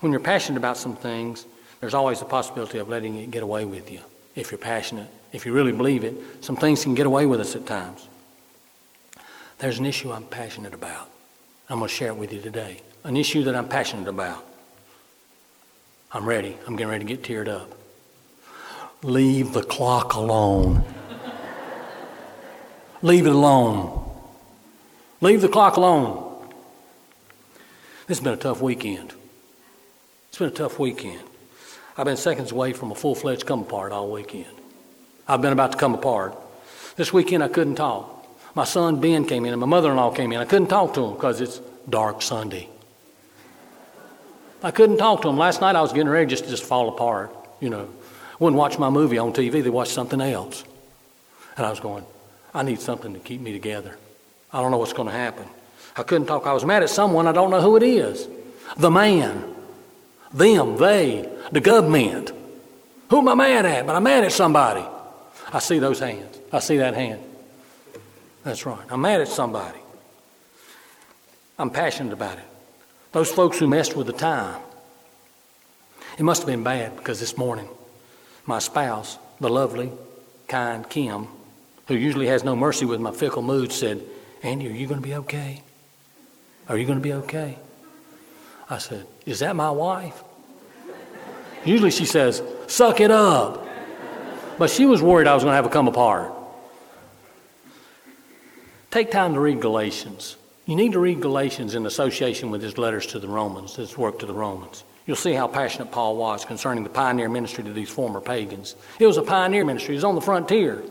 When 0.00 0.10
you're 0.12 0.20
passionate 0.20 0.58
about 0.58 0.76
some 0.76 0.96
things, 0.96 1.46
there's 1.80 1.94
always 1.94 2.18
the 2.18 2.24
possibility 2.24 2.78
of 2.78 2.88
letting 2.88 3.16
it 3.16 3.30
get 3.30 3.42
away 3.44 3.64
with 3.64 3.90
you. 3.92 4.00
If 4.34 4.50
you're 4.50 4.58
passionate, 4.58 5.08
if 5.32 5.46
you 5.46 5.52
really 5.52 5.72
believe 5.72 6.02
it, 6.02 6.14
some 6.40 6.56
things 6.56 6.82
can 6.82 6.94
get 6.94 7.06
away 7.06 7.26
with 7.26 7.40
us 7.40 7.54
at 7.54 7.66
times. 7.66 8.08
There's 9.58 9.78
an 9.78 9.86
issue 9.86 10.12
I'm 10.12 10.24
passionate 10.24 10.74
about. 10.74 11.10
I'm 11.68 11.78
going 11.78 11.88
to 11.88 11.94
share 11.94 12.08
it 12.08 12.16
with 12.16 12.32
you 12.32 12.40
today. 12.40 12.80
An 13.04 13.16
issue 13.16 13.44
that 13.44 13.54
I'm 13.54 13.68
passionate 13.68 14.08
about. 14.08 14.44
I'm 16.10 16.26
ready. 16.26 16.56
I'm 16.66 16.74
getting 16.74 16.90
ready 16.90 17.04
to 17.04 17.16
get 17.16 17.22
teared 17.22 17.48
up. 17.48 17.77
Leave 19.02 19.52
the 19.52 19.62
clock 19.62 20.14
alone. 20.14 20.84
Leave 23.00 23.26
it 23.26 23.32
alone. 23.32 24.10
Leave 25.20 25.40
the 25.40 25.48
clock 25.48 25.76
alone. 25.76 26.24
This 28.06 28.18
has 28.18 28.24
been 28.24 28.32
a 28.32 28.36
tough 28.36 28.60
weekend. 28.60 29.12
It's 30.28 30.38
been 30.38 30.48
a 30.48 30.50
tough 30.50 30.78
weekend. 30.78 31.22
I've 31.96 32.06
been 32.06 32.16
seconds 32.16 32.52
away 32.52 32.72
from 32.72 32.90
a 32.90 32.94
full 32.94 33.14
fledged 33.14 33.46
come 33.46 33.60
apart 33.60 33.92
all 33.92 34.10
weekend. 34.10 34.46
I've 35.26 35.42
been 35.42 35.52
about 35.52 35.72
to 35.72 35.78
come 35.78 35.94
apart. 35.94 36.36
This 36.96 37.12
weekend 37.12 37.44
I 37.44 37.48
couldn't 37.48 37.76
talk. 37.76 38.26
My 38.54 38.64
son 38.64 39.00
Ben 39.00 39.24
came 39.24 39.44
in 39.44 39.52
and 39.52 39.60
my 39.60 39.66
mother 39.66 39.90
in 39.90 39.96
law 39.96 40.10
came 40.10 40.32
in. 40.32 40.40
I 40.40 40.44
couldn't 40.44 40.68
talk 40.68 40.94
to 40.94 41.04
him 41.04 41.14
because 41.14 41.40
it's 41.40 41.60
dark 41.88 42.22
Sunday. 42.22 42.68
I 44.62 44.72
couldn't 44.72 44.96
talk 44.96 45.22
to 45.22 45.28
him. 45.28 45.36
Last 45.36 45.60
night 45.60 45.76
I 45.76 45.82
was 45.82 45.92
getting 45.92 46.08
ready 46.08 46.26
just 46.26 46.44
to 46.44 46.50
just 46.50 46.64
fall 46.64 46.88
apart. 46.88 47.34
You 47.60 47.70
know, 47.70 47.88
wouldn't 48.38 48.58
watch 48.58 48.78
my 48.78 48.90
movie 48.90 49.18
on 49.18 49.32
TV, 49.32 49.62
they 49.62 49.70
watched 49.70 49.92
something 49.92 50.20
else. 50.20 50.64
And 51.56 51.66
I 51.66 51.70
was 51.70 51.80
going, 51.80 52.04
I 52.54 52.62
need 52.62 52.80
something 52.80 53.12
to 53.14 53.20
keep 53.20 53.40
me 53.40 53.52
together. 53.52 53.98
I 54.52 54.60
don't 54.60 54.70
know 54.70 54.78
what's 54.78 54.92
going 54.92 55.08
to 55.08 55.14
happen. 55.14 55.46
I 55.96 56.02
couldn't 56.04 56.26
talk. 56.26 56.46
I 56.46 56.52
was 56.52 56.64
mad 56.64 56.82
at 56.82 56.90
someone. 56.90 57.26
I 57.26 57.32
don't 57.32 57.50
know 57.50 57.60
who 57.60 57.76
it 57.76 57.82
is. 57.82 58.28
The 58.76 58.90
man. 58.90 59.54
Them, 60.32 60.76
they, 60.76 61.28
the 61.50 61.60
government. 61.60 62.32
Who 63.10 63.18
am 63.18 63.28
I 63.28 63.34
mad 63.34 63.66
at? 63.66 63.86
But 63.86 63.96
I'm 63.96 64.02
mad 64.02 64.24
at 64.24 64.32
somebody. 64.32 64.84
I 65.52 65.58
see 65.58 65.78
those 65.78 65.98
hands. 65.98 66.38
I 66.52 66.60
see 66.60 66.76
that 66.76 66.94
hand. 66.94 67.22
That's 68.44 68.64
right. 68.64 68.84
I'm 68.90 69.00
mad 69.00 69.20
at 69.20 69.28
somebody. 69.28 69.78
I'm 71.58 71.70
passionate 71.70 72.12
about 72.12 72.38
it. 72.38 72.44
Those 73.12 73.30
folks 73.30 73.58
who 73.58 73.66
messed 73.66 73.96
with 73.96 74.06
the 74.06 74.12
time. 74.12 74.60
It 76.18 76.22
must 76.22 76.42
have 76.42 76.46
been 76.46 76.62
bad 76.62 76.96
because 76.96 77.20
this 77.20 77.36
morning, 77.36 77.68
my 78.48 78.58
spouse, 78.58 79.18
the 79.40 79.48
lovely, 79.50 79.92
kind 80.48 80.88
Kim, 80.88 81.28
who 81.86 81.94
usually 81.94 82.26
has 82.28 82.42
no 82.42 82.56
mercy 82.56 82.86
with 82.86 82.98
my 82.98 83.12
fickle 83.12 83.42
mood, 83.42 83.70
said, 83.70 84.02
Andy, 84.42 84.66
are 84.68 84.72
you 84.72 84.86
going 84.86 85.00
to 85.00 85.06
be 85.06 85.14
okay? 85.14 85.62
Are 86.68 86.76
you 86.76 86.86
going 86.86 86.98
to 86.98 87.02
be 87.02 87.12
okay? 87.12 87.58
I 88.70 88.78
said, 88.78 89.06
Is 89.26 89.40
that 89.40 89.54
my 89.54 89.70
wife? 89.70 90.24
Usually 91.64 91.90
she 91.90 92.06
says, 92.06 92.42
Suck 92.66 93.00
it 93.00 93.10
up. 93.10 93.66
But 94.58 94.70
she 94.70 94.86
was 94.86 95.02
worried 95.02 95.26
I 95.26 95.34
was 95.34 95.44
going 95.44 95.52
to 95.52 95.56
have 95.56 95.66
a 95.66 95.70
come 95.70 95.86
apart. 95.86 96.32
Take 98.90 99.10
time 99.10 99.34
to 99.34 99.40
read 99.40 99.60
Galatians. 99.60 100.36
You 100.64 100.74
need 100.74 100.92
to 100.92 100.98
read 100.98 101.20
Galatians 101.20 101.74
in 101.74 101.86
association 101.86 102.50
with 102.50 102.62
his 102.62 102.78
letters 102.78 103.06
to 103.08 103.18
the 103.18 103.28
Romans, 103.28 103.76
his 103.76 103.96
work 103.96 104.18
to 104.20 104.26
the 104.26 104.34
Romans. 104.34 104.84
You'll 105.08 105.16
see 105.16 105.32
how 105.32 105.48
passionate 105.48 105.90
Paul 105.90 106.18
was 106.18 106.44
concerning 106.44 106.84
the 106.84 106.90
pioneer 106.90 107.30
ministry 107.30 107.64
to 107.64 107.72
these 107.72 107.88
former 107.88 108.20
pagans. 108.20 108.76
It 108.98 109.06
was 109.06 109.16
a 109.16 109.22
pioneer 109.22 109.64
ministry, 109.64 109.94
he 109.94 109.96
was 109.96 110.04
on 110.04 110.14
the 110.14 110.20
frontier, 110.20 110.82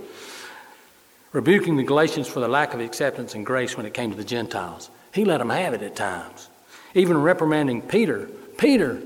rebuking 1.34 1.78
the 1.78 1.84
Galatians 1.84 2.28
for 2.28 2.40
the 2.40 2.48
lack 2.48 2.74
of 2.74 2.80
acceptance 2.80 3.36
and 3.36 3.46
grace 3.46 3.78
when 3.78 3.86
it 3.86 3.94
came 3.94 4.10
to 4.10 4.18
the 4.18 4.24
Gentiles. 4.24 4.90
He 5.14 5.24
let 5.24 5.38
them 5.38 5.52
have 5.52 5.76
it 5.76 5.84
at 5.84 5.96
times. 5.96 6.50
Even 6.96 7.22
reprimanding 7.22 7.84
Peter, 7.84 8.28
Peter, 8.58 9.00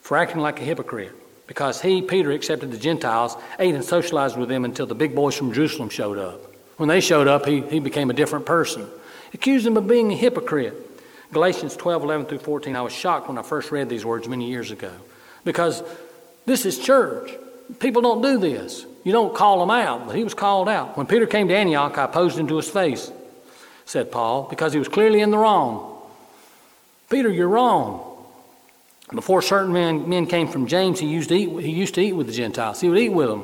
for 0.00 0.16
acting 0.16 0.40
like 0.40 0.58
a 0.58 0.64
hypocrite, 0.64 1.12
because 1.46 1.82
he, 1.82 2.00
Peter, 2.00 2.30
accepted 2.30 2.70
the 2.70 2.78
Gentiles, 2.78 3.36
ate 3.58 3.74
and 3.74 3.84
socialized 3.84 4.38
with 4.38 4.48
them 4.48 4.64
until 4.64 4.86
the 4.86 4.94
big 4.94 5.14
boys 5.14 5.36
from 5.36 5.52
Jerusalem 5.52 5.90
showed 5.90 6.16
up. 6.16 6.40
When 6.78 6.88
they 6.88 7.02
showed 7.02 7.28
up, 7.28 7.44
he, 7.44 7.60
he 7.60 7.78
became 7.78 8.08
a 8.08 8.14
different 8.14 8.46
person. 8.46 8.88
Accused 9.34 9.66
him 9.66 9.76
of 9.76 9.86
being 9.86 10.10
a 10.12 10.16
hypocrite. 10.16 10.93
Galatians 11.34 11.76
12, 11.76 12.02
11 12.04 12.26
through 12.26 12.38
14. 12.38 12.74
I 12.74 12.80
was 12.80 12.92
shocked 12.92 13.28
when 13.28 13.36
I 13.36 13.42
first 13.42 13.70
read 13.70 13.90
these 13.90 14.04
words 14.04 14.26
many 14.26 14.48
years 14.48 14.70
ago 14.70 14.92
because 15.44 15.82
this 16.46 16.64
is 16.64 16.78
church. 16.78 17.30
People 17.80 18.00
don't 18.00 18.22
do 18.22 18.38
this. 18.38 18.86
You 19.04 19.12
don't 19.12 19.34
call 19.34 19.60
them 19.60 19.70
out, 19.70 20.06
but 20.06 20.16
he 20.16 20.24
was 20.24 20.32
called 20.32 20.68
out. 20.68 20.96
When 20.96 21.06
Peter 21.06 21.26
came 21.26 21.48
to 21.48 21.54
Antioch, 21.54 21.98
I 21.98 22.04
opposed 22.04 22.38
him 22.38 22.48
to 22.48 22.56
his 22.56 22.70
face 22.70 23.10
said 23.84 24.10
Paul, 24.10 24.46
because 24.48 24.72
he 24.72 24.78
was 24.78 24.88
clearly 24.88 25.20
in 25.20 25.30
the 25.30 25.38
wrong. 25.38 26.02
Peter, 27.10 27.28
you're 27.28 27.48
wrong. 27.48 28.10
Before 29.14 29.42
certain 29.42 29.72
men, 29.72 30.08
men 30.08 30.26
came 30.26 30.48
from 30.48 30.66
James, 30.66 30.98
he 30.98 31.06
used, 31.06 31.28
to 31.28 31.34
eat, 31.34 31.64
he 31.64 31.70
used 31.70 31.94
to 31.94 32.00
eat 32.00 32.12
with 32.12 32.26
the 32.26 32.32
Gentiles. 32.32 32.80
He 32.80 32.88
would 32.88 32.98
eat 32.98 33.10
with 33.10 33.28
them. 33.28 33.42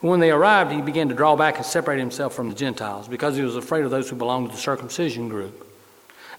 When 0.00 0.20
they 0.20 0.30
arrived, 0.30 0.70
he 0.70 0.82
began 0.82 1.08
to 1.08 1.14
draw 1.14 1.34
back 1.34 1.56
and 1.56 1.64
separate 1.64 1.98
himself 1.98 2.34
from 2.34 2.50
the 2.50 2.54
Gentiles 2.54 3.08
because 3.08 3.36
he 3.36 3.42
was 3.42 3.56
afraid 3.56 3.84
of 3.84 3.90
those 3.90 4.10
who 4.10 4.16
belonged 4.16 4.50
to 4.50 4.54
the 4.54 4.60
circumcision 4.60 5.30
group. 5.30 5.63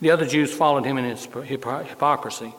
The 0.01 0.12
other 0.12 0.25
Jews 0.25 0.53
followed 0.53 0.86
him 0.86 0.97
in 0.97 1.05
his 1.05 1.25
hypocrisy, 1.25 2.53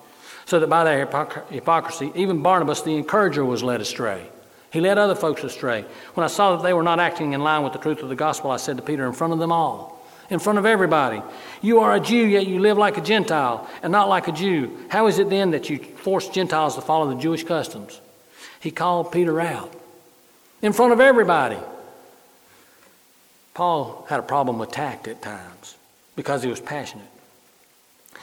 so 0.45 0.61
that 0.61 0.69
by 0.69 0.85
their 0.85 1.07
hypocrisy, 1.51 2.13
even 2.15 2.43
Barnabas 2.43 2.83
the 2.83 2.97
encourager 2.97 3.45
was 3.45 3.63
led 3.63 3.81
astray. 3.81 4.27
He 4.73 4.81
led 4.81 4.99
other 4.99 5.15
folks 5.15 5.45
astray. 5.45 5.85
When 6.15 6.25
I 6.25 6.29
saw 6.29 6.57
that 6.57 6.63
they 6.63 6.73
were 6.73 6.83
not 6.83 7.01
acting 7.01 7.33
in 7.33 7.41
line 7.41 7.63
with 7.63 7.73
the 7.73 7.79
truth 7.79 8.03
of 8.03 8.09
the 8.09 8.17
gospel, 8.17 8.51
I 8.51 8.57
said 8.57 8.77
to 8.77 8.83
Peter 8.83 9.07
in 9.07 9.13
front 9.13 9.33
of 9.33 9.39
them 9.39 9.53
all, 9.53 10.05
in 10.29 10.39
front 10.39 10.59
of 10.59 10.67
everybody. 10.67 11.23
You 11.63 11.81
are 11.81 11.95
a 11.95 12.01
Jew, 12.01 12.27
yet 12.27 12.47
you 12.47 12.59
live 12.59 12.77
like 12.77 12.99
a 12.99 13.01
Gentile 13.01 13.69
and 13.83 13.93
not 13.93 14.09
like 14.09 14.29
a 14.29 14.33
Jew. 14.33 14.77
How 14.89 15.07
is 15.07 15.19
it 15.19 15.31
then 15.31 15.53
that 15.53 15.71
you 15.71 15.79
force 15.79 16.29
Gentiles 16.29 16.75
to 16.75 16.81
follow 16.81 17.09
the 17.09 17.21
Jewish 17.21 17.45
customs? 17.45 18.01
He 18.61 18.71
called 18.71 19.13
Peter 19.13 19.41
out 19.41 19.73
in 20.63 20.73
front 20.73 20.93
of 20.93 21.01
everybody. 21.01 21.59
Paul 23.55 24.05
had 24.09 24.21
a 24.21 24.25
problem 24.25 24.59
with 24.59 24.73
tact 24.73 25.09
at 25.09 25.23
times 25.23 25.77
because 26.17 26.43
he 26.43 26.51
was 26.51 26.61
passionate. 26.61 27.07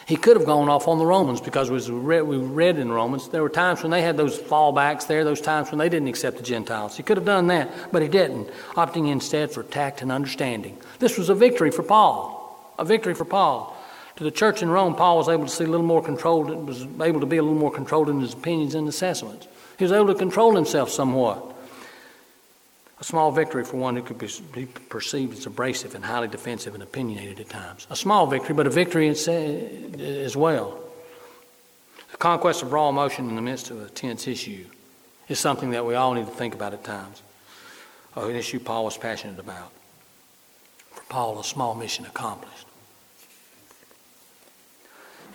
He 0.06 0.18
could 0.18 0.36
have 0.36 0.46
gone 0.46 0.68
off 0.68 0.88
on 0.88 1.00
the 1.00 1.06
Romans 1.06 1.39
because 1.39 1.72
we 1.72 1.80
read, 1.89 2.22
we 2.24 2.38
read 2.38 2.78
in 2.78 2.92
Romans, 2.92 3.30
there 3.30 3.42
were 3.42 3.50
times 3.50 3.84
when 3.84 3.92
they 3.92 4.02
had 4.02 4.18
those 4.18 4.38
fallbacks 4.38 5.08
there, 5.08 5.24
those 5.24 5.39
times 5.39 5.72
when 5.72 5.80
they 5.80 5.88
didn't 5.88 6.10
accept 6.10 6.38
the 6.38 6.44
Gentiles. 6.44 6.98
He 6.98 7.04
could 7.04 7.18
have 7.18 7.26
done 7.26 7.48
that, 7.48 7.92
but 7.92 8.02
he 8.02 8.10
didn't, 8.10 8.50
opting 8.76 9.10
instead 9.10 9.52
for 9.52 9.63
tact 9.63 10.02
and 10.02 10.12
understanding. 10.12 10.78
This 11.00 11.18
was 11.18 11.30
a 11.30 11.36
victory 11.36 11.72
for 11.72 11.84
Paul, 11.84 12.74
a 12.78 12.84
victory 12.84 13.13
for 13.13 13.26
Paul. 13.26 13.78
To 14.18 14.24
the 14.24 14.32
church 14.32 14.62
in 14.62 14.70
Rome, 14.70 14.96
Paul 14.96 15.18
was 15.18 15.30
able 15.30 15.46
to 15.46 15.52
see 15.52 15.63
a 15.63 15.68
little 15.68 15.86
more 15.86 16.04
controlled, 16.04 16.50
was 16.68 16.86
able 17.02 17.22
to 17.22 17.26
be 17.26 17.38
a 17.38 17.42
little 17.42 17.58
more 17.58 17.72
controlled 17.72 18.10
in 18.10 18.20
his 18.20 18.34
opinions 18.34 18.76
and 18.76 18.88
assessments. 18.88 19.48
He 19.78 19.86
was 19.86 19.92
able 19.92 20.08
to 20.08 20.16
control 20.16 20.56
himself 20.56 20.89
somewhat. 20.89 21.53
A 23.04 23.06
small 23.06 23.34
victory 23.34 23.66
for 23.66 23.76
one 23.76 23.98
who 23.98 24.02
could 24.02 24.18
be 24.54 24.66
perceived 24.66 25.38
as 25.38 25.46
abrasive 25.46 25.94
and 25.94 26.06
highly 26.06 26.30
defensive 26.30 26.74
and 26.74 26.82
opinionated 26.82 27.42
at 27.42 27.50
times. 27.50 27.86
A 27.89 27.98
small 27.98 28.28
victory, 28.28 28.56
but 28.56 28.66
a 28.66 28.70
victory 28.70 29.10
as 29.10 30.38
well. 30.38 30.80
The 32.12 32.18
conquest 32.18 32.63
of 32.63 32.72
raw 32.72 32.88
emotion 32.88 33.28
in 33.28 33.36
the 33.36 33.42
midst 33.42 33.72
of 33.72 33.82
a 33.82 33.89
tense 33.89 34.26
issue 34.26 34.68
is 35.28 35.38
something 35.38 35.72
that 35.72 35.86
we 35.86 35.96
all 35.96 36.13
need 36.13 36.28
to 36.28 36.32
think 36.32 36.56
about 36.56 36.72
at 36.72 36.86
times. 36.86 37.22
An 38.16 38.38
issue 38.38 38.62
Paul 38.62 38.86
was 38.86 38.98
passionate 38.98 39.38
about. 39.38 39.74
For 40.92 41.04
Paul, 41.10 41.38
a 41.42 41.44
small 41.44 41.76
mission 41.76 42.06
accomplished. 42.06 42.68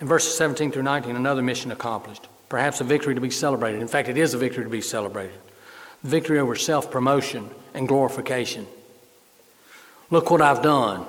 In 0.01 0.07
verses 0.07 0.35
17 0.39 0.73
through 0.73 0.85
19, 0.85 1.17
another 1.17 1.43
mission 1.43 1.71
accomplished. 1.71 2.29
Perhaps 2.49 2.81
a 2.81 2.85
victory 2.85 3.15
to 3.15 3.21
be 3.21 3.29
celebrated. 3.29 3.83
In 3.83 3.89
fact, 3.89 4.09
it 4.09 4.17
is 4.17 4.33
a 4.33 4.39
victory 4.39 4.65
to 4.65 4.71
be 4.71 4.81
celebrated 4.81 5.39
victory 6.03 6.39
over 6.39 6.57
self 6.57 6.91
promotion 6.91 7.51
and 7.75 7.89
glorification. 7.89 8.67
Look 10.11 10.31
what 10.31 10.41
I've 10.41 10.63
done. 10.63 11.05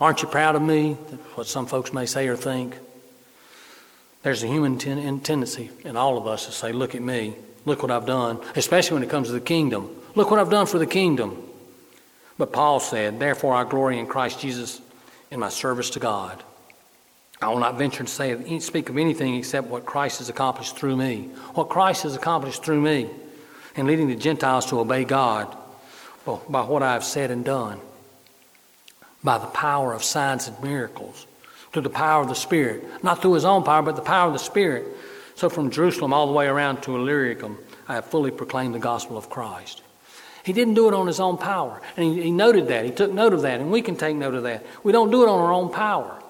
Aren't 0.00 0.22
you 0.22 0.28
proud 0.28 0.56
of 0.56 0.62
me? 0.62 0.94
What 1.34 1.46
some 1.46 1.66
folks 1.66 1.92
may 1.92 2.06
say 2.06 2.28
or 2.28 2.36
think. 2.36 2.76
There's 4.22 4.42
a 4.42 4.46
human 4.46 4.78
ten- 4.78 5.20
tendency 5.20 5.70
in 5.84 5.96
all 5.96 6.16
of 6.16 6.26
us 6.26 6.46
to 6.46 6.52
say, 6.52 6.72
Look 6.72 6.94
at 6.94 7.02
me. 7.02 7.34
Look 7.64 7.82
what 7.82 7.92
I've 7.92 8.06
done, 8.06 8.40
especially 8.56 8.94
when 8.94 9.02
it 9.04 9.10
comes 9.10 9.28
to 9.28 9.32
the 9.32 9.40
kingdom. 9.40 9.88
Look 10.14 10.30
what 10.30 10.40
I've 10.40 10.50
done 10.50 10.66
for 10.66 10.78
the 10.78 10.86
kingdom. 10.86 11.40
But 12.38 12.52
Paul 12.52 12.80
said, 12.80 13.20
Therefore 13.20 13.54
I 13.54 13.64
glory 13.64 13.98
in 13.98 14.06
Christ 14.06 14.40
Jesus 14.40 14.80
in 15.30 15.38
my 15.40 15.48
service 15.48 15.90
to 15.90 16.00
God. 16.00 16.42
I 17.40 17.48
will 17.48 17.58
not 17.58 17.78
venture 17.78 18.04
to 18.04 18.10
say, 18.10 18.58
speak 18.60 18.88
of 18.88 18.96
anything 18.96 19.34
except 19.34 19.66
what 19.66 19.84
Christ 19.84 20.18
has 20.18 20.28
accomplished 20.28 20.76
through 20.76 20.96
me. 20.96 21.30
What 21.54 21.68
Christ 21.68 22.04
has 22.04 22.14
accomplished 22.14 22.64
through 22.64 22.80
me 22.80 23.10
and 23.76 23.86
leading 23.86 24.08
the 24.08 24.16
Gentiles 24.16 24.66
to 24.66 24.80
obey 24.80 25.04
God 25.04 25.54
oh, 26.26 26.42
by 26.48 26.62
what 26.62 26.82
I 26.82 26.92
have 26.92 27.04
said 27.04 27.30
and 27.30 27.44
done, 27.44 27.80
by 29.24 29.38
the 29.38 29.46
power 29.46 29.92
of 29.92 30.02
signs 30.02 30.48
and 30.48 30.62
miracles, 30.62 31.26
through 31.72 31.82
the 31.82 31.90
power 31.90 32.22
of 32.22 32.28
the 32.28 32.34
Spirit, 32.34 32.84
not 33.02 33.22
through 33.22 33.34
his 33.34 33.44
own 33.44 33.62
power, 33.62 33.82
but 33.82 33.96
the 33.96 34.02
power 34.02 34.26
of 34.26 34.34
the 34.34 34.38
Spirit. 34.38 34.86
So 35.34 35.48
from 35.48 35.70
Jerusalem 35.70 36.12
all 36.12 36.26
the 36.26 36.32
way 36.32 36.46
around 36.46 36.82
to 36.82 36.96
Illyricum, 36.96 37.58
I 37.88 37.94
have 37.94 38.04
fully 38.06 38.30
proclaimed 38.30 38.74
the 38.74 38.78
gospel 38.78 39.16
of 39.16 39.30
Christ. 39.30 39.82
He 40.44 40.52
didn't 40.52 40.74
do 40.74 40.88
it 40.88 40.94
on 40.94 41.06
his 41.06 41.20
own 41.20 41.38
power. 41.38 41.80
And 41.96 42.14
he, 42.14 42.22
he, 42.24 42.30
noted 42.30 42.68
that. 42.68 42.84
He 42.84 42.90
took 42.90 43.12
note 43.12 43.32
of 43.32 43.42
that. 43.42 43.60
And 43.60 43.70
we 43.70 43.80
can 43.80 43.96
take 43.96 44.16
note 44.16 44.34
of 44.34 44.42
that. 44.42 44.66
We 44.82 44.92
don't 44.92 45.10
do 45.10 45.22
it 45.22 45.28
on 45.28 45.38
our 45.38 45.52
own 45.52 45.72
power. 45.72 46.20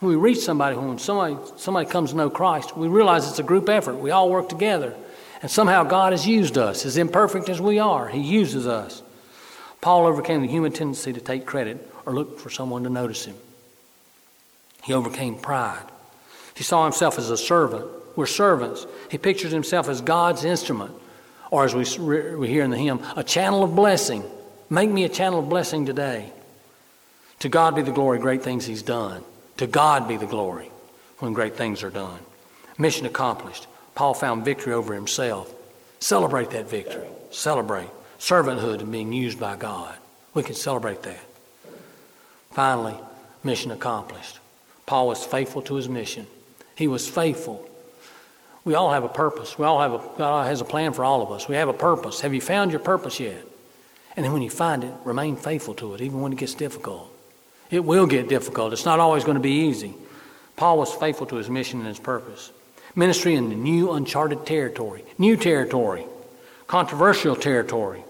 When 0.00 0.10
we 0.10 0.16
reach 0.16 0.40
somebody, 0.40 0.76
when 0.76 0.98
somebody, 0.98 1.36
somebody 1.56 1.88
comes 1.88 2.10
to 2.10 2.16
know 2.16 2.28
Christ, 2.28 2.76
we 2.76 2.88
realize 2.88 3.28
it's 3.28 3.38
a 3.38 3.44
group 3.44 3.68
effort. 3.68 3.94
We 3.94 4.10
all 4.10 4.28
work 4.28 4.48
together. 4.48 4.94
And 5.42 5.50
somehow 5.50 5.82
God 5.82 6.12
has 6.12 6.26
used 6.26 6.56
us, 6.56 6.86
as 6.86 6.96
imperfect 6.96 7.48
as 7.48 7.60
we 7.60 7.80
are. 7.80 8.08
He 8.08 8.20
uses 8.20 8.66
us. 8.66 9.02
Paul 9.80 10.06
overcame 10.06 10.40
the 10.40 10.48
human 10.48 10.72
tendency 10.72 11.12
to 11.12 11.20
take 11.20 11.44
credit 11.44 11.90
or 12.06 12.14
look 12.14 12.38
for 12.38 12.48
someone 12.48 12.84
to 12.84 12.90
notice 12.90 13.24
him. 13.24 13.34
He 14.84 14.94
overcame 14.94 15.36
pride. 15.36 15.84
He 16.54 16.62
saw 16.62 16.84
himself 16.84 17.18
as 17.18 17.28
a 17.30 17.36
servant. 17.36 17.86
We're 18.14 18.26
servants. 18.26 18.86
He 19.10 19.18
pictures 19.18 19.50
himself 19.50 19.88
as 19.88 20.00
God's 20.00 20.44
instrument, 20.44 20.92
or 21.50 21.64
as 21.64 21.74
we, 21.74 22.36
we 22.36 22.48
hear 22.48 22.62
in 22.62 22.70
the 22.70 22.78
hymn, 22.78 23.00
a 23.16 23.24
channel 23.24 23.64
of 23.64 23.74
blessing. 23.74 24.22
Make 24.70 24.90
me 24.90 25.04
a 25.04 25.08
channel 25.08 25.40
of 25.40 25.48
blessing 25.48 25.86
today. 25.86 26.32
To 27.40 27.48
God 27.48 27.74
be 27.74 27.82
the 27.82 27.90
glory, 27.90 28.20
great 28.20 28.42
things 28.42 28.64
He's 28.64 28.82
done. 28.82 29.24
To 29.56 29.66
God 29.66 30.06
be 30.06 30.16
the 30.16 30.26
glory 30.26 30.70
when 31.18 31.32
great 31.32 31.56
things 31.56 31.82
are 31.82 31.90
done. 31.90 32.20
Mission 32.78 33.06
accomplished. 33.06 33.66
Paul 33.94 34.14
found 34.14 34.44
victory 34.44 34.72
over 34.72 34.94
himself. 34.94 35.52
Celebrate 36.00 36.50
that 36.50 36.68
victory. 36.68 37.06
Celebrate 37.30 37.88
servanthood 38.18 38.80
and 38.80 38.92
being 38.92 39.12
used 39.12 39.40
by 39.40 39.56
God. 39.56 39.96
We 40.32 40.42
can 40.42 40.54
celebrate 40.54 41.02
that. 41.02 41.20
Finally, 42.52 42.94
mission 43.42 43.70
accomplished. 43.70 44.38
Paul 44.86 45.08
was 45.08 45.24
faithful 45.24 45.62
to 45.62 45.74
his 45.74 45.88
mission. 45.88 46.26
He 46.76 46.86
was 46.86 47.08
faithful. 47.08 47.68
We 48.64 48.74
all 48.74 48.92
have 48.92 49.02
a 49.02 49.08
purpose. 49.08 49.58
We 49.58 49.64
all 49.64 49.80
have 49.80 49.92
a, 49.92 50.18
God 50.18 50.46
has 50.46 50.60
a 50.60 50.64
plan 50.64 50.92
for 50.92 51.04
all 51.04 51.22
of 51.22 51.32
us. 51.32 51.48
We 51.48 51.56
have 51.56 51.68
a 51.68 51.74
purpose. 51.74 52.20
Have 52.20 52.32
you 52.32 52.40
found 52.40 52.70
your 52.70 52.80
purpose 52.80 53.18
yet? 53.18 53.44
And 54.16 54.30
when 54.32 54.42
you 54.42 54.50
find 54.50 54.84
it, 54.84 54.92
remain 55.04 55.36
faithful 55.36 55.74
to 55.74 55.94
it, 55.94 56.00
even 56.00 56.20
when 56.20 56.32
it 56.32 56.38
gets 56.38 56.54
difficult. 56.54 57.08
It 57.70 57.84
will 57.84 58.06
get 58.06 58.28
difficult. 58.28 58.72
It's 58.72 58.84
not 58.84 59.00
always 59.00 59.24
going 59.24 59.36
to 59.36 59.40
be 59.42 59.66
easy. 59.66 59.94
Paul 60.56 60.78
was 60.78 60.92
faithful 60.94 61.26
to 61.28 61.36
his 61.36 61.48
mission 61.50 61.80
and 61.80 61.88
his 61.88 61.98
purpose. 61.98 62.52
Ministry 62.94 63.34
in 63.34 63.48
the 63.48 63.54
new 63.54 63.92
uncharted 63.92 64.44
territory, 64.44 65.04
new 65.18 65.36
territory, 65.36 66.06
controversial 66.66 67.36
territory. 67.36 68.04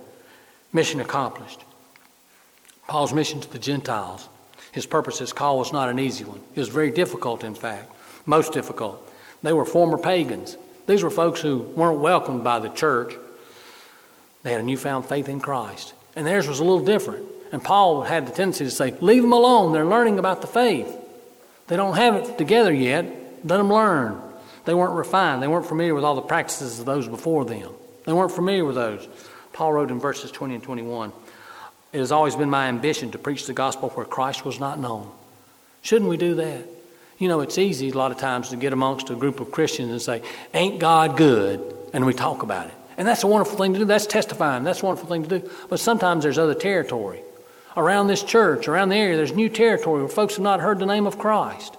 Mission 0.72 1.00
accomplished. 1.00 1.62
Paul's 2.88 3.12
mission 3.12 3.40
to 3.40 3.52
the 3.52 3.58
Gentiles, 3.58 4.28
his 4.72 4.86
purpose, 4.86 5.18
his 5.18 5.32
call 5.32 5.58
was 5.58 5.72
not 5.72 5.88
an 5.88 5.98
easy 5.98 6.24
one. 6.24 6.40
It 6.54 6.60
was 6.60 6.68
very 6.68 6.90
difficult, 6.90 7.44
in 7.44 7.54
fact, 7.54 7.92
most 8.26 8.52
difficult. 8.52 9.08
They 9.42 9.52
were 9.52 9.64
former 9.64 9.98
pagans. 9.98 10.56
These 10.86 11.02
were 11.02 11.10
folks 11.10 11.40
who 11.40 11.58
weren't 11.58 12.00
welcomed 12.00 12.42
by 12.42 12.58
the 12.58 12.68
church. 12.70 13.14
They 14.42 14.52
had 14.52 14.60
a 14.62 14.64
newfound 14.64 15.06
faith 15.06 15.28
in 15.28 15.40
Christ. 15.40 15.94
And 16.16 16.26
theirs 16.26 16.48
was 16.48 16.58
a 16.58 16.64
little 16.64 16.84
different. 16.84 17.26
And 17.52 17.62
Paul 17.62 18.02
had 18.02 18.26
the 18.26 18.32
tendency 18.32 18.64
to 18.64 18.70
say, 18.70 18.94
Leave 19.00 19.22
them 19.22 19.32
alone. 19.32 19.72
They're 19.72 19.84
learning 19.84 20.18
about 20.18 20.40
the 20.40 20.46
faith. 20.46 20.90
They 21.68 21.76
don't 21.76 21.96
have 21.96 22.16
it 22.16 22.38
together 22.38 22.72
yet. 22.72 23.04
Let 23.44 23.58
them 23.58 23.72
learn. 23.72 24.20
They 24.64 24.74
weren't 24.74 24.94
refined. 24.94 25.42
They 25.42 25.48
weren't 25.48 25.66
familiar 25.66 25.94
with 25.94 26.04
all 26.04 26.14
the 26.14 26.22
practices 26.22 26.78
of 26.78 26.86
those 26.86 27.08
before 27.08 27.44
them. 27.44 27.70
They 28.04 28.12
weren't 28.12 28.32
familiar 28.32 28.64
with 28.64 28.76
those. 28.76 29.08
Paul 29.52 29.72
wrote 29.72 29.90
in 29.90 30.00
verses 30.00 30.30
20 30.30 30.54
and 30.54 30.62
21 30.62 31.12
It 31.92 31.98
has 31.98 32.12
always 32.12 32.36
been 32.36 32.50
my 32.50 32.68
ambition 32.68 33.10
to 33.12 33.18
preach 33.18 33.46
the 33.46 33.52
gospel 33.52 33.90
where 33.90 34.06
Christ 34.06 34.44
was 34.44 34.58
not 34.58 34.78
known. 34.78 35.10
Shouldn't 35.82 36.10
we 36.10 36.16
do 36.16 36.36
that? 36.36 36.64
You 37.18 37.28
know, 37.28 37.40
it's 37.40 37.58
easy 37.58 37.90
a 37.90 37.94
lot 37.94 38.10
of 38.10 38.18
times 38.18 38.48
to 38.48 38.56
get 38.56 38.72
amongst 38.72 39.10
a 39.10 39.14
group 39.14 39.40
of 39.40 39.50
Christians 39.50 39.90
and 39.90 40.02
say, 40.02 40.22
Ain't 40.54 40.78
God 40.80 41.16
good? 41.16 41.76
And 41.92 42.06
we 42.06 42.14
talk 42.14 42.42
about 42.42 42.66
it. 42.68 42.74
And 42.96 43.06
that's 43.06 43.22
a 43.22 43.26
wonderful 43.26 43.58
thing 43.58 43.72
to 43.74 43.80
do. 43.80 43.84
That's 43.84 44.06
testifying. 44.06 44.64
That's 44.64 44.82
a 44.82 44.86
wonderful 44.86 45.08
thing 45.08 45.24
to 45.24 45.38
do. 45.40 45.50
But 45.68 45.80
sometimes 45.80 46.24
there's 46.24 46.38
other 46.38 46.54
territory. 46.54 47.20
Around 47.76 48.08
this 48.08 48.22
church, 48.22 48.68
around 48.68 48.90
the 48.90 48.96
area, 48.96 49.16
there's 49.16 49.32
new 49.32 49.48
territory 49.48 50.00
where 50.00 50.08
folks 50.08 50.34
have 50.36 50.42
not 50.42 50.60
heard 50.60 50.78
the 50.78 50.86
name 50.86 51.06
of 51.06 51.18
Christ. 51.18 51.76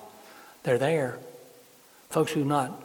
They're 0.64 0.78
there. 0.78 1.20
Folks 2.14 2.32
who 2.32 2.42
have 2.42 2.48
not 2.48 2.84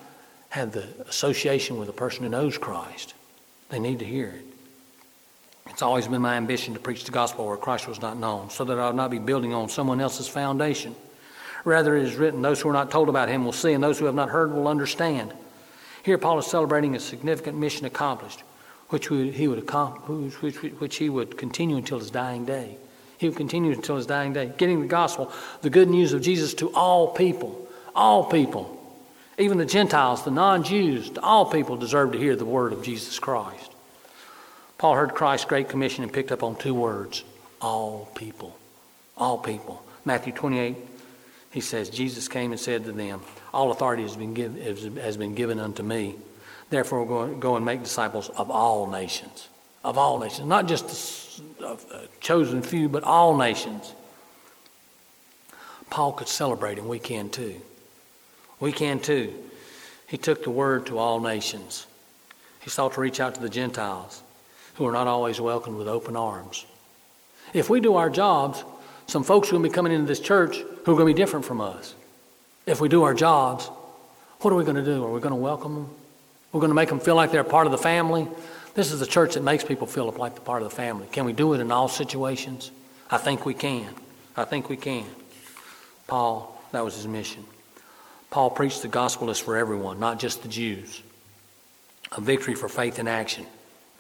had 0.49 0.73
the 0.73 0.87
association 1.07 1.79
with 1.79 1.91
a 1.91 1.93
person 1.93 2.23
who 2.23 2.31
knows 2.31 2.57
Christ. 2.57 3.13
They 3.69 3.79
need 3.79 3.99
to 3.99 4.07
hear 4.07 4.29
it. 4.29 4.47
It's 5.69 5.83
always 5.83 6.09
been 6.09 6.23
my 6.23 6.37
ambition 6.37 6.73
to 6.73 6.81
preach 6.81 7.05
the 7.05 7.11
gospel 7.11 7.47
where 7.47 7.59
Christ 7.59 7.87
was 7.87 8.01
not 8.01 8.17
known, 8.17 8.49
so 8.49 8.65
that 8.65 8.79
I 8.79 8.87
would 8.87 8.97
not 8.97 9.11
be 9.11 9.19
building 9.19 9.53
on 9.53 9.69
someone 9.69 10.01
else's 10.01 10.29
foundation. 10.29 10.97
Rather, 11.67 11.95
it 11.95 12.05
is 12.05 12.17
written, 12.17 12.41
those 12.41 12.63
who 12.63 12.71
are 12.71 12.73
not 12.73 12.91
told 12.91 13.11
about 13.11 13.29
him 13.29 13.45
will 13.45 13.53
see, 13.53 13.75
and 13.75 13.85
those 13.85 13.99
who 13.99 14.07
have 14.07 14.15
not 14.15 14.31
heard 14.31 14.51
will 14.51 14.67
understand. 14.67 15.35
Here, 16.03 16.17
Paul 16.17 16.39
is 16.39 16.47
celebrating 16.47 16.97
a 16.97 16.99
significant 16.99 17.59
mission 17.59 17.85
accomplished, 17.85 18.45
which 18.89 19.09
he 19.09 19.47
would, 19.47 19.71
which, 20.41 20.63
which 20.63 20.97
he 20.97 21.11
would 21.11 21.37
continue 21.37 21.77
until 21.77 21.99
his 21.99 22.11
dying 22.11 22.47
day. 22.47 22.79
He 23.19 23.29
would 23.29 23.37
continue 23.37 23.73
until 23.73 23.97
his 23.97 24.07
dying 24.07 24.33
day, 24.33 24.53
getting 24.57 24.81
the 24.81 24.87
gospel, 24.87 25.31
the 25.61 25.69
good 25.69 25.91
news 25.91 26.15
of 26.15 26.23
Jesus 26.23 26.55
to 26.55 26.73
all 26.73 27.09
people. 27.09 27.69
All 27.95 28.25
people. 28.25 28.78
Even 29.39 29.59
the 29.59 29.67
Gentiles, 29.67 30.25
the 30.25 30.33
non 30.33 30.65
Jews, 30.65 31.11
all 31.23 31.47
people 31.47 31.77
deserve 31.77 32.13
to 32.13 32.19
hear 32.19 32.35
the 32.35 32.45
word 32.45 32.73
of 32.73 32.83
Jesus 32.83 33.19
Christ. 33.19 33.71
Paul 34.79 34.95
heard 34.95 35.15
Christ's 35.15 35.47
great 35.47 35.69
commission 35.69 36.03
and 36.03 36.13
picked 36.13 36.33
up 36.33 36.43
on 36.43 36.57
two 36.57 36.75
words 36.75 37.25
all 37.61 38.09
people. 38.15 38.57
All 39.17 39.39
people. 39.39 39.83
Matthew 40.05 40.33
28, 40.33 40.77
he 41.51 41.61
says, 41.61 41.91
Jesus 41.91 42.29
came 42.29 42.53
and 42.53 42.61
said 42.61 42.85
to 42.85 42.93
them, 42.93 43.21
All 43.53 43.71
authority 43.71 44.03
has 44.03 44.17
been, 44.17 44.35
give, 44.35 44.57
has 44.97 45.17
been 45.17 45.35
given 45.35 45.59
unto 45.59 45.83
me. 45.83 46.15
Therefore, 46.71 47.07
go, 47.07 47.35
go 47.35 47.57
and 47.57 47.65
make 47.65 47.83
disciples 47.83 48.29
of 48.31 48.51
all 48.51 48.87
nations. 48.87 49.49
Of 49.85 49.99
all 49.99 50.19
nations. 50.19 50.47
Not 50.47 50.67
just 50.67 51.41
a 51.61 51.77
chosen 52.21 52.63
few, 52.63 52.89
but 52.89 53.05
all 53.05 53.37
nations. 53.37 53.93
Paul 55.91 56.13
could 56.13 56.29
celebrate, 56.29 56.79
and 56.79 56.89
we 56.89 56.99
can 56.99 57.31
too. 57.31 57.61
We 58.61 58.73
can 58.73 59.01
too. 59.01 59.33
He 60.07 60.17
took 60.17 60.43
the 60.43 60.51
word 60.51 60.87
to 60.87 60.99
all 60.99 61.21
nations. 61.21 61.87
He 62.61 62.71
sought 62.71 62.95
to 62.95 63.01
reach 63.01 63.21
out 63.21 63.35
to 63.35 63.41
the 63.41 63.49
Gentiles, 63.49 64.23
who 64.75 64.87
are 64.87 64.93
not 64.93 65.07
always 65.07 65.41
welcomed 65.41 65.77
with 65.77 65.89
open 65.89 66.17
arms. 66.17 66.67
If 67.53 67.71
we 67.71 67.81
do 67.81 67.97
our 67.97 68.11
jobs, 68.11 68.65
some 69.07 69.25
folks 69.25 69.49
are 69.49 69.53
going 69.53 69.63
to 69.63 69.69
be 69.69 69.75
coming 69.75 69.93
into 69.93 70.07
this 70.07 70.21
church 70.21 70.57
who 70.59 70.93
are 70.93 70.97
going 70.97 71.09
to 71.09 71.15
be 71.15 71.15
different 71.15 71.45
from 71.45 71.61
us. 71.61 71.95
If 72.67 72.81
we 72.81 72.89
do 72.89 73.05
our 73.05 73.15
jobs, 73.15 73.71
what 74.41 74.53
are 74.53 74.57
we 74.57 74.65
going 74.65 74.77
to 74.77 74.85
do? 74.85 75.05
Are 75.05 75.11
we 75.11 75.21
going 75.21 75.35
to 75.35 75.41
welcome 75.41 75.75
them? 75.75 75.91
We're 76.53 76.61
going 76.61 76.71
to 76.71 76.75
make 76.75 76.89
them 76.89 77.01
feel 77.01 77.15
like 77.15 77.31
they're 77.31 77.45
part 77.45 77.67
of 77.67 77.73
the 77.73 77.79
family. 77.79 78.29
This 78.75 78.93
is 78.93 79.01
a 79.01 79.07
church 79.07 79.35
that 79.35 79.43
makes 79.43 79.65
people 79.65 79.87
feel 79.87 80.11
like 80.11 80.35
they're 80.35 80.45
part 80.45 80.63
of 80.63 80.71
the 80.71 80.75
family. 80.77 81.07
Can 81.11 81.25
we 81.25 81.33
do 81.33 81.55
it 81.55 81.61
in 81.61 81.71
all 81.71 81.89
situations? 81.89 82.71
I 83.11 83.19
think 83.19 83.45
we 83.47 83.55
can. 83.55 83.95
I 84.37 84.45
think 84.45 84.69
we 84.69 84.77
can. 84.77 85.07
Paul, 86.07 86.63
that 86.73 86.85
was 86.85 86.95
his 86.95 87.07
mission. 87.07 87.45
Paul 88.31 88.51
preached 88.51 88.83
the 88.83 88.89
gospel 88.89 89.31
is 89.31 89.39
for 89.39 89.57
everyone, 89.57 89.99
not 89.99 90.19
just 90.19 90.43
the 90.43 90.49
Jews. 90.49 91.03
A 92.13 92.21
victory 92.21 92.55
for 92.55 92.69
faith 92.69 92.99
in 92.99 93.09
action. 93.09 93.47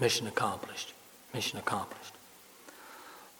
Mission 0.00 0.26
accomplished. 0.26 0.92
Mission 1.34 1.58
accomplished. 1.58 2.12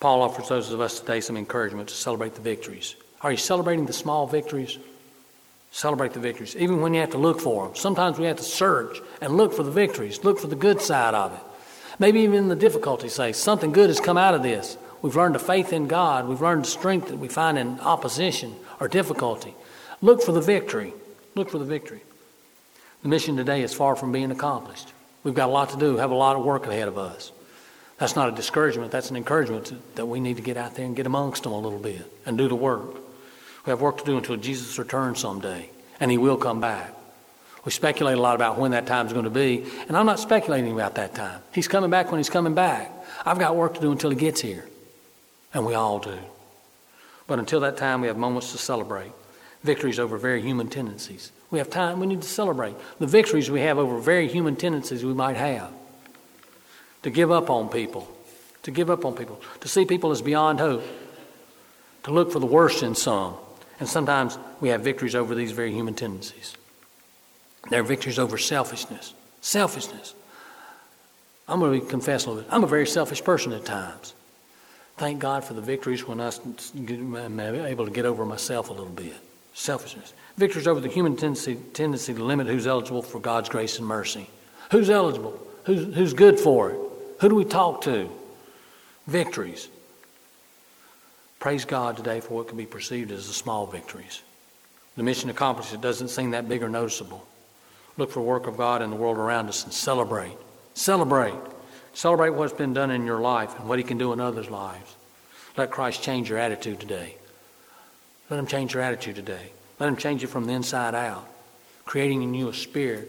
Paul 0.01 0.23
offers 0.23 0.49
those 0.49 0.71
of 0.73 0.81
us 0.81 1.01
today 1.01 1.21
some 1.21 1.37
encouragement 1.37 1.89
to 1.89 1.95
celebrate 1.95 2.35
the 2.35 2.41
victories. 2.41 2.95
Are 3.21 3.31
you 3.31 3.37
celebrating 3.37 3.87
the 3.87 3.93
small 3.93 4.27
victories? 4.27 4.79
Celebrate 5.71 6.13
the 6.13 6.21
victories, 6.21 6.57
even 6.57 6.81
when 6.81 6.95
you 6.95 7.01
have 7.01 7.11
to 7.11 7.19
look 7.19 7.41
for 7.41 7.67
them. 7.67 7.77
Sometimes 7.77 8.19
we 8.19 8.27
have 8.27 8.39
to 8.39 8.43
search 8.43 9.01
and 9.21 9.37
look 9.37 9.53
for 9.53 9.63
the 9.63 9.71
victories, 9.71 10.25
look 10.25 10.39
for 10.39 10.47
the 10.47 10.57
good 10.57 10.81
side 10.81 11.15
of 11.15 11.33
it. 11.33 11.41
Maybe 11.99 12.21
even 12.21 12.37
in 12.37 12.49
the 12.49 12.57
difficulty, 12.57 13.09
say, 13.09 13.33
something 13.33 13.73
good 13.73 13.91
has 13.91 14.01
come 14.01 14.17
out 14.17 14.35
of 14.35 14.43
this. 14.43 14.79
We've 15.03 15.17
learned 15.17 15.37
a 15.37 15.41
faith 15.41 15.73
in 15.73 15.89
God. 15.89 16.29
We've 16.29 16.41
learned 16.41 16.65
the 16.65 16.69
strength 16.69 17.09
that 17.09 17.19
we 17.19 17.29
find 17.29 17.59
in 17.59 17.81
opposition 17.81 18.55
or 18.81 18.89
difficulty. 18.89 19.55
Look 20.01 20.23
for 20.23 20.33
the 20.33 20.41
victory. 20.41 20.95
Look 21.35 21.51
for 21.51 21.59
the 21.59 21.65
victory. 21.65 22.01
The 23.03 23.09
mission 23.09 23.37
today 23.37 23.63
is 23.63 23.75
far 23.75 23.97
from 23.97 24.13
being 24.13 24.31
accomplished. 24.31 24.93
We've 25.25 25.35
got 25.35 25.49
a 25.49 25.53
lot 25.53 25.71
to 25.71 25.77
do, 25.77 25.97
have 25.97 26.11
a 26.11 26.15
lot 26.15 26.37
of 26.37 26.45
work 26.45 26.67
ahead 26.67 26.89
of 26.89 26.99
us. 26.99 27.33
That's 27.99 28.15
not 28.15 28.29
a 28.29 28.33
discouragement, 28.33 28.93
that's 28.93 29.11
an 29.11 29.17
encouragement 29.17 29.67
to, 29.67 29.77
that 29.97 30.07
we 30.07 30.21
need 30.21 30.37
to 30.37 30.43
get 30.43 30.57
out 30.57 30.77
there 30.77 30.87
and 30.87 30.95
get 30.95 31.07
amongst 31.07 31.43
them 31.43 31.53
a 31.53 31.59
little 31.59 31.81
bit 31.81 32.11
and 32.25 32.39
do 32.39 32.49
the 32.49 32.55
work. 32.55 32.95
We 33.67 33.71
have 33.71 33.81
work 33.81 33.99
to 33.99 34.05
do 34.05 34.17
until 34.17 34.37
Jesus 34.37 34.79
returns 34.79 35.19
someday, 35.19 35.69
and 35.99 36.11
He 36.11 36.19
will 36.19 36.37
come 36.37 36.61
back. 36.61 36.95
We 37.65 37.73
speculate 37.73 38.17
a 38.17 38.21
lot 38.21 38.37
about 38.37 38.57
when 38.57 38.71
that 38.71 38.87
time 38.87 39.07
is 39.07 39.13
going 39.13 39.25
to 39.25 39.31
be, 39.31 39.65
and 39.89 39.97
I'm 39.97 40.07
not 40.07 40.21
speculating 40.21 40.73
about 40.73 40.95
that 40.95 41.15
time. 41.15 41.41
He's 41.53 41.69
coming 41.69 41.91
back 41.91 42.11
when 42.11 42.19
He's 42.19 42.31
coming 42.31 42.55
back. 42.55 42.91
I've 43.27 43.39
got 43.39 43.57
work 43.57 43.75
to 43.75 43.81
do 43.81 43.91
until 43.91 44.11
He 44.11 44.17
gets 44.17 44.41
here, 44.41 44.65
and 45.53 45.67
we 45.67 45.75
all 45.75 45.99
do. 45.99 46.19
But 47.27 47.41
until 47.41 47.61
that 47.61 47.77
time, 47.77 48.01
we 48.01 48.07
have 48.07 48.17
moments 48.17 48.53
to 48.53 48.59
celebrate 48.59 49.13
victories 49.63 49.99
over 49.99 50.17
very 50.19 50.41
human 50.41 50.69
tendencies. 50.69 51.33
We 51.51 51.59
have 51.59 51.71
time, 51.71 52.01
we 52.01 52.07
need 52.07 52.23
to 52.23 52.29
celebrate 52.29 52.75
the 52.99 53.07
victories 53.07 53.51
we 53.51 53.61
have 53.63 53.79
over 53.79 53.99
very 53.99 54.29
human 54.29 54.57
tendencies 54.57 55.05
we 55.05 55.15
might 55.15 55.37
have. 55.37 55.73
To 57.03 57.11
give 57.11 57.31
up 57.31 57.49
on 57.49 57.69
people, 57.69 58.09
to 58.63 58.71
give 58.71 58.91
up 58.91 59.05
on 59.05 59.15
people, 59.15 59.41
to 59.61 59.69
see 59.69 59.85
people 59.85 60.11
as 60.11 60.21
beyond 60.21 60.61
hope, 60.61 60.85
to 62.05 62.11
look 62.11 62.33
for 62.33 62.39
the 62.39 62.47
worst 62.47 62.83
in 62.83 62.95
some. 62.95 63.35
And 63.81 63.89
sometimes 63.89 64.39
we 64.61 64.71
have 64.71 64.83
victories 64.83 65.15
over 65.15 65.35
these 65.35 65.53
very 65.53 65.73
human 65.73 65.95
tendencies. 65.95 66.55
There 67.71 67.81
are 67.81 67.85
victories 67.85 68.19
over 68.19 68.37
selfishness. 68.37 69.15
Selfishness. 69.41 70.15
I'm 71.47 71.61
going 71.61 71.81
to 71.81 71.87
confess 71.87 72.27
a 72.27 72.31
little 72.31 72.43
bit. 72.43 72.53
I'm 72.53 72.65
a 72.65 72.69
very 72.69 72.87
selfish 72.87 73.23
person 73.23 73.53
at 73.53 73.65
times. 73.65 74.15
Thank 74.97 75.21
God 75.21 75.45
for 75.45 75.55
the 75.55 75.61
victories 75.61 76.07
when 76.07 76.21
I 76.21 76.33
am 77.25 77.41
able 77.41 77.85
to 77.85 77.91
get 77.91 78.05
over 78.05 78.27
myself 78.27 78.69
a 78.69 78.73
little 78.73 78.89
bit 78.89 79.15
Selfishness. 79.59 80.15
Victories 80.37 80.69
over 80.69 80.79
the 80.79 80.89
human 80.89 81.17
tendency, 81.17 81.57
tendency 81.73 82.15
to 82.15 82.23
limit 82.23 82.47
who's 82.47 82.69
eligible 82.69 83.03
for 83.03 83.19
God's 83.19 83.49
grace 83.49 83.79
and 83.79 83.89
mercy. 83.89 84.31
Who's 84.71 84.89
eligible? 84.89 85.37
Who's, 85.65 85.93
who's 85.97 86.15
good 86.15 86.39
for 86.39 86.71
it? 86.71 86.79
Who 87.21 87.29
do 87.29 87.35
we 87.35 87.45
talk 87.45 87.81
to? 87.83 88.09
Victories. 89.09 89.69
Praise 91.41 91.65
God 91.65 91.97
today 91.97 92.21
for 92.21 92.35
what 92.35 92.47
can 92.47 92.57
be 92.57 92.67
perceived 92.67 93.11
as 93.11 93.27
the 93.27 93.33
small 93.33 93.67
victories. 93.67 94.23
The 94.97 95.03
mission 95.03 95.29
accomplished, 95.29 95.75
it 95.75 95.81
doesn't 95.81 96.09
seem 96.09 96.31
that 96.31 96.49
big 96.49 96.63
or 96.63 96.69
noticeable. 96.69 97.27
Look 97.97 98.13
for 98.13 98.21
work 98.21 98.47
of 98.47 98.57
God 98.57 98.81
in 98.81 98.91
the 98.91 98.97
world 98.97 99.17
around 99.17 99.49
us 99.49 99.65
and 99.65 99.73
celebrate. 99.73 100.37
Celebrate. 100.75 101.35
Celebrate 101.95 102.31
what's 102.31 102.53
been 102.53 102.75
done 102.75 102.93
in 102.93 103.05
your 103.05 103.21
life 103.21 103.59
and 103.59 103.69
what 103.69 103.81
He 103.81 103.85
can 103.85 103.99
do 103.99 104.13
in 104.13 104.21
others' 104.21 104.51
lives. 104.51 104.95
Let 105.57 105.73
Christ 105.73 106.01
change 106.01 106.31
your 106.31 106.39
attitude 106.39 106.79
today. 106.79 107.18
Let 108.31 108.39
Him 108.39 108.47
change 108.47 108.75
your 108.75 108.83
attitude 108.83 109.17
today. 109.17 109.53
Let 109.79 109.89
Him 109.89 109.97
change 109.97 110.23
it 110.23 110.29
from 110.29 110.47
the 110.47 110.53
inside 110.53 110.95
out, 110.95 111.27
creating 111.85 112.23
in 112.23 112.35
you 112.35 112.49
a 112.49 112.55
spirit 112.55 113.09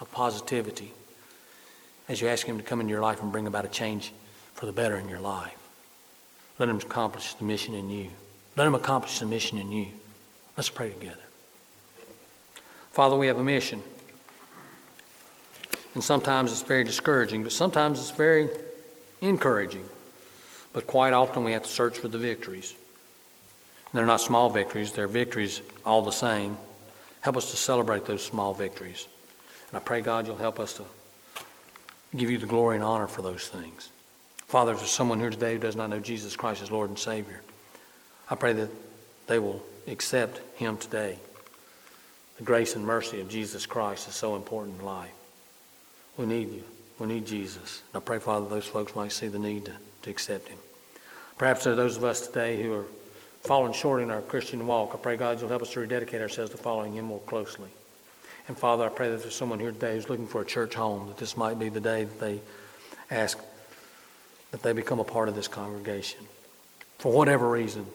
of 0.00 0.10
positivity 0.10 0.92
as 2.08 2.20
you 2.20 2.28
ask 2.28 2.46
Him 2.46 2.58
to 2.58 2.64
come 2.64 2.80
into 2.80 2.90
your 2.90 3.02
life 3.02 3.22
and 3.22 3.30
bring 3.30 3.46
about 3.46 3.64
a 3.64 3.68
change 3.68 4.12
for 4.54 4.66
the 4.66 4.72
better 4.72 4.96
in 4.96 5.08
your 5.08 5.20
life. 5.20 5.56
Let 6.58 6.68
Him 6.68 6.78
accomplish 6.78 7.34
the 7.34 7.44
mission 7.44 7.74
in 7.74 7.88
you. 7.90 8.10
Let 8.56 8.66
Him 8.66 8.74
accomplish 8.74 9.20
the 9.20 9.26
mission 9.26 9.58
in 9.58 9.70
you. 9.70 9.88
Let's 10.56 10.70
pray 10.70 10.90
together. 10.90 11.16
Father, 12.90 13.16
we 13.16 13.28
have 13.28 13.38
a 13.38 13.44
mission. 13.44 13.82
And 15.94 16.02
sometimes 16.02 16.50
it's 16.50 16.62
very 16.62 16.84
discouraging, 16.84 17.44
but 17.44 17.52
sometimes 17.52 18.00
it's 18.00 18.10
very 18.10 18.48
encouraging. 19.20 19.84
But 20.72 20.86
quite 20.86 21.12
often 21.12 21.44
we 21.44 21.52
have 21.52 21.62
to 21.62 21.68
search 21.68 21.98
for 21.98 22.08
the 22.08 22.18
victories. 22.18 22.74
They're 23.92 24.06
not 24.06 24.20
small 24.20 24.50
victories, 24.50 24.92
they're 24.92 25.08
victories 25.08 25.62
all 25.84 26.02
the 26.02 26.10
same. 26.10 26.56
Help 27.20 27.36
us 27.36 27.50
to 27.50 27.56
celebrate 27.56 28.04
those 28.04 28.22
small 28.22 28.54
victories. 28.54 29.08
And 29.70 29.76
I 29.76 29.80
pray, 29.80 30.00
God, 30.00 30.26
you'll 30.26 30.36
help 30.36 30.60
us 30.60 30.74
to 30.74 30.84
give 32.16 32.30
you 32.30 32.38
the 32.38 32.46
glory 32.46 32.76
and 32.76 32.84
honor 32.84 33.06
for 33.06 33.22
those 33.22 33.48
things. 33.48 33.90
Father, 34.46 34.72
if 34.72 34.78
there's 34.78 34.90
someone 34.90 35.20
here 35.20 35.30
today 35.30 35.54
who 35.54 35.58
does 35.58 35.76
not 35.76 35.90
know 35.90 36.00
Jesus 36.00 36.36
Christ 36.36 36.62
as 36.62 36.70
Lord 36.70 36.88
and 36.88 36.98
Savior, 36.98 37.42
I 38.30 38.34
pray 38.34 38.52
that 38.54 38.70
they 39.26 39.38
will 39.38 39.62
accept 39.86 40.40
Him 40.56 40.76
today. 40.78 41.18
The 42.38 42.44
grace 42.44 42.76
and 42.76 42.84
mercy 42.84 43.20
of 43.20 43.28
Jesus 43.28 43.66
Christ 43.66 44.08
is 44.08 44.14
so 44.14 44.36
important 44.36 44.78
in 44.78 44.86
life. 44.86 45.12
We 46.16 46.26
need 46.26 46.52
you. 46.52 46.64
We 46.98 47.06
need 47.06 47.26
Jesus. 47.26 47.82
And 47.92 48.02
I 48.02 48.04
pray, 48.04 48.18
Father, 48.18 48.48
those 48.48 48.66
folks 48.66 48.94
might 48.94 49.12
see 49.12 49.28
the 49.28 49.38
need 49.38 49.66
to, 49.66 49.72
to 50.02 50.10
accept 50.10 50.48
Him. 50.48 50.58
Perhaps 51.36 51.64
there 51.64 51.74
are 51.74 51.76
those 51.76 51.96
of 51.96 52.04
us 52.04 52.26
today 52.26 52.62
who 52.62 52.72
are 52.72 52.86
falling 53.48 53.72
short 53.72 54.02
in 54.02 54.10
our 54.10 54.20
Christian 54.20 54.66
walk. 54.66 54.92
I 54.94 54.98
pray, 54.98 55.16
God, 55.16 55.40
you'll 55.40 55.48
help 55.48 55.62
us 55.62 55.72
to 55.72 55.80
rededicate 55.80 56.20
ourselves 56.20 56.52
to 56.52 56.56
following 56.56 56.92
Him 56.92 57.06
more 57.06 57.20
closely. 57.20 57.68
And 58.46 58.56
Father, 58.56 58.84
I 58.84 58.88
pray 58.88 59.10
that 59.10 59.22
there's 59.22 59.34
someone 59.34 59.58
here 59.58 59.72
today 59.72 59.94
who's 59.94 60.08
looking 60.08 60.26
for 60.26 60.42
a 60.42 60.46
church 60.46 60.74
home, 60.74 61.08
that 61.08 61.18
this 61.18 61.36
might 61.36 61.58
be 61.58 61.68
the 61.68 61.80
day 61.80 62.04
that 62.04 62.20
they 62.20 62.40
ask 63.10 63.38
that 64.52 64.62
they 64.62 64.72
become 64.72 65.00
a 65.00 65.04
part 65.04 65.28
of 65.28 65.34
this 65.34 65.48
congregation. 65.48 66.20
For 66.98 67.12
whatever 67.12 67.50
reason, 67.50 67.86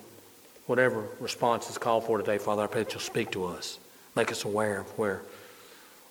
whatever 0.65 1.05
response 1.19 1.69
is 1.69 1.77
called 1.77 2.03
for 2.05 2.17
today, 2.17 2.37
Father, 2.37 2.63
I 2.63 2.67
pray 2.67 2.83
that 2.83 2.91
you'll 2.91 3.01
speak 3.01 3.31
to 3.31 3.45
us. 3.45 3.79
Make 4.15 4.31
us 4.31 4.43
aware 4.43 4.81
of 4.81 4.87
where 4.97 5.21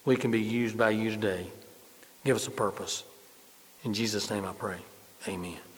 we 0.05 0.17
can 0.17 0.31
be 0.31 0.41
used 0.41 0.79
by 0.79 0.91
you 0.91 1.11
today 1.11 1.47
Give 2.25 2.37
us 2.37 2.47
a 2.47 2.51
purpose. 2.51 3.05
In 3.85 3.95
Jesus' 3.95 4.31
name 4.31 4.45
I 4.45 4.53
pray. 4.53 4.79
Amen. 5.27 5.72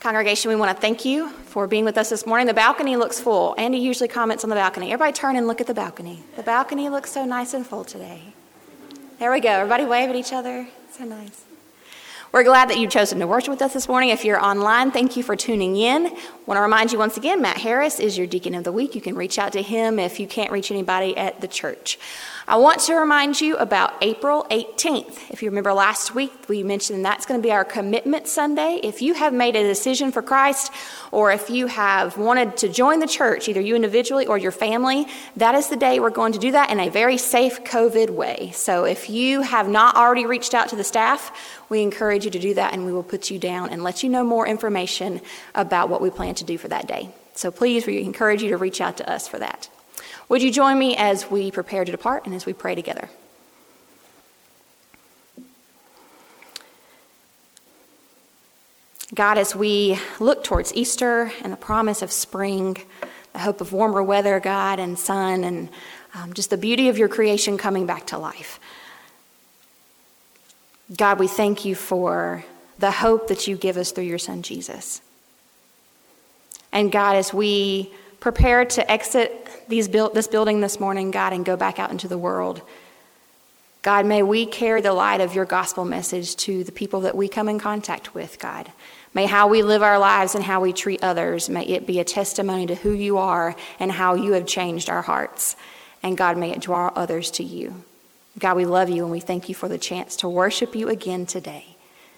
Congregation, 0.00 0.48
we 0.48 0.56
want 0.56 0.74
to 0.74 0.80
thank 0.80 1.04
you 1.04 1.28
for 1.28 1.66
being 1.66 1.84
with 1.84 1.98
us 1.98 2.08
this 2.08 2.24
morning. 2.24 2.46
The 2.46 2.54
balcony 2.54 2.96
looks 2.96 3.20
full. 3.20 3.54
Andy 3.58 3.76
usually 3.76 4.08
comments 4.08 4.44
on 4.44 4.48
the 4.48 4.56
balcony. 4.56 4.94
Everybody 4.94 5.12
turn 5.12 5.36
and 5.36 5.46
look 5.46 5.60
at 5.60 5.66
the 5.66 5.74
balcony. 5.74 6.22
The 6.36 6.42
balcony 6.42 6.88
looks 6.88 7.12
so 7.12 7.26
nice 7.26 7.52
and 7.52 7.66
full 7.66 7.84
today. 7.84 8.22
There 9.18 9.30
we 9.30 9.40
go. 9.40 9.50
Everybody 9.50 9.84
wave 9.84 10.08
at 10.08 10.16
each 10.16 10.32
other. 10.32 10.66
So 10.90 11.04
nice. 11.04 11.44
We're 12.32 12.44
glad 12.44 12.70
that 12.70 12.78
you've 12.78 12.90
chosen 12.90 13.18
to 13.18 13.26
worship 13.26 13.50
with 13.50 13.60
us 13.60 13.74
this 13.74 13.88
morning. 13.88 14.08
If 14.08 14.24
you're 14.24 14.42
online, 14.42 14.90
thank 14.90 15.18
you 15.18 15.22
for 15.22 15.36
tuning 15.36 15.76
in. 15.76 16.06
I 16.06 16.10
Want 16.46 16.56
to 16.56 16.62
remind 16.62 16.92
you 16.92 16.98
once 16.98 17.18
again, 17.18 17.42
Matt 17.42 17.58
Harris 17.58 18.00
is 18.00 18.16
your 18.16 18.26
deacon 18.26 18.54
of 18.54 18.64
the 18.64 18.72
week. 18.72 18.94
You 18.94 19.02
can 19.02 19.16
reach 19.16 19.38
out 19.38 19.52
to 19.52 19.60
him 19.60 19.98
if 19.98 20.18
you 20.18 20.26
can't 20.26 20.50
reach 20.50 20.70
anybody 20.70 21.14
at 21.14 21.42
the 21.42 21.48
church. 21.48 21.98
I 22.50 22.56
want 22.56 22.80
to 22.80 22.96
remind 22.96 23.40
you 23.40 23.56
about 23.58 23.94
April 24.00 24.44
18th. 24.50 25.30
If 25.30 25.40
you 25.40 25.50
remember 25.50 25.72
last 25.72 26.16
week, 26.16 26.32
we 26.48 26.64
mentioned 26.64 27.04
that's 27.04 27.24
going 27.24 27.40
to 27.40 27.46
be 27.46 27.52
our 27.52 27.64
commitment 27.64 28.26
Sunday. 28.26 28.80
If 28.82 29.02
you 29.02 29.14
have 29.14 29.32
made 29.32 29.54
a 29.54 29.62
decision 29.62 30.10
for 30.10 30.20
Christ, 30.20 30.72
or 31.12 31.30
if 31.30 31.48
you 31.48 31.68
have 31.68 32.18
wanted 32.18 32.56
to 32.56 32.68
join 32.68 32.98
the 32.98 33.06
church, 33.06 33.48
either 33.48 33.60
you 33.60 33.76
individually 33.76 34.26
or 34.26 34.36
your 34.36 34.50
family, 34.50 35.06
that 35.36 35.54
is 35.54 35.68
the 35.68 35.76
day 35.76 36.00
we're 36.00 36.10
going 36.10 36.32
to 36.32 36.40
do 36.40 36.50
that 36.50 36.70
in 36.70 36.80
a 36.80 36.88
very 36.88 37.18
safe 37.18 37.62
COVID 37.62 38.10
way. 38.10 38.50
So 38.52 38.84
if 38.84 39.08
you 39.08 39.42
have 39.42 39.68
not 39.68 39.94
already 39.94 40.26
reached 40.26 40.52
out 40.52 40.70
to 40.70 40.76
the 40.76 40.82
staff, 40.82 41.30
we 41.68 41.82
encourage 41.82 42.24
you 42.24 42.32
to 42.32 42.40
do 42.40 42.54
that 42.54 42.72
and 42.72 42.84
we 42.84 42.92
will 42.92 43.04
put 43.04 43.30
you 43.30 43.38
down 43.38 43.70
and 43.70 43.84
let 43.84 44.02
you 44.02 44.08
know 44.08 44.24
more 44.24 44.44
information 44.44 45.20
about 45.54 45.88
what 45.88 46.00
we 46.00 46.10
plan 46.10 46.34
to 46.34 46.44
do 46.44 46.58
for 46.58 46.66
that 46.66 46.88
day. 46.88 47.10
So 47.32 47.52
please, 47.52 47.86
we 47.86 48.02
encourage 48.02 48.42
you 48.42 48.48
to 48.48 48.56
reach 48.56 48.80
out 48.80 48.96
to 48.96 49.08
us 49.08 49.28
for 49.28 49.38
that. 49.38 49.68
Would 50.30 50.44
you 50.44 50.52
join 50.52 50.78
me 50.78 50.96
as 50.96 51.28
we 51.28 51.50
prepare 51.50 51.84
to 51.84 51.90
depart 51.90 52.24
and 52.24 52.32
as 52.36 52.46
we 52.46 52.52
pray 52.52 52.76
together? 52.76 53.10
God, 59.12 59.38
as 59.38 59.56
we 59.56 59.98
look 60.20 60.44
towards 60.44 60.72
Easter 60.72 61.32
and 61.42 61.52
the 61.52 61.56
promise 61.56 62.00
of 62.00 62.12
spring, 62.12 62.76
the 63.32 63.40
hope 63.40 63.60
of 63.60 63.72
warmer 63.72 64.04
weather, 64.04 64.38
God, 64.38 64.78
and 64.78 64.96
sun, 64.96 65.42
and 65.42 65.68
um, 66.14 66.32
just 66.32 66.50
the 66.50 66.56
beauty 66.56 66.88
of 66.88 66.96
your 66.96 67.08
creation 67.08 67.58
coming 67.58 67.84
back 67.84 68.06
to 68.06 68.18
life. 68.18 68.60
God, 70.96 71.18
we 71.18 71.26
thank 71.26 71.64
you 71.64 71.74
for 71.74 72.44
the 72.78 72.92
hope 72.92 73.26
that 73.26 73.48
you 73.48 73.56
give 73.56 73.76
us 73.76 73.90
through 73.90 74.04
your 74.04 74.18
Son, 74.18 74.42
Jesus. 74.42 75.02
And 76.70 76.92
God, 76.92 77.16
as 77.16 77.34
we 77.34 77.92
prepare 78.20 78.64
to 78.64 78.88
exit 78.88 79.39
these 79.70 79.88
this 79.88 80.28
building 80.28 80.60
this 80.60 80.78
morning, 80.78 81.10
God, 81.10 81.32
and 81.32 81.44
go 81.44 81.56
back 81.56 81.78
out 81.78 81.90
into 81.90 82.08
the 82.08 82.18
world. 82.18 82.60
God, 83.82 84.04
may 84.04 84.22
we 84.22 84.44
carry 84.44 84.82
the 84.82 84.92
light 84.92 85.22
of 85.22 85.34
your 85.34 85.46
gospel 85.46 85.86
message 85.86 86.36
to 86.36 86.64
the 86.64 86.72
people 86.72 87.00
that 87.02 87.16
we 87.16 87.28
come 87.28 87.48
in 87.48 87.58
contact 87.58 88.14
with, 88.14 88.38
God. 88.38 88.70
May 89.14 89.24
how 89.24 89.48
we 89.48 89.62
live 89.62 89.82
our 89.82 89.98
lives 89.98 90.34
and 90.34 90.44
how 90.44 90.60
we 90.60 90.72
treat 90.72 91.02
others, 91.02 91.48
may 91.48 91.64
it 91.64 91.86
be 91.86 91.98
a 91.98 92.04
testimony 92.04 92.66
to 92.66 92.74
who 92.74 92.92
you 92.92 93.16
are 93.16 93.56
and 93.78 93.90
how 93.90 94.14
you 94.14 94.32
have 94.32 94.46
changed 94.46 94.90
our 94.90 95.02
hearts. 95.02 95.56
And 96.02 96.16
God, 96.16 96.36
may 96.36 96.52
it 96.52 96.60
draw 96.60 96.92
others 96.94 97.30
to 97.32 97.42
you. 97.42 97.82
God, 98.38 98.56
we 98.56 98.66
love 98.66 98.88
you 98.88 99.02
and 99.02 99.10
we 99.10 99.20
thank 99.20 99.48
you 99.48 99.54
for 99.54 99.68
the 99.68 99.78
chance 99.78 100.16
to 100.16 100.28
worship 100.28 100.74
you 100.76 100.88
again 100.88 101.26
today. 101.26 101.76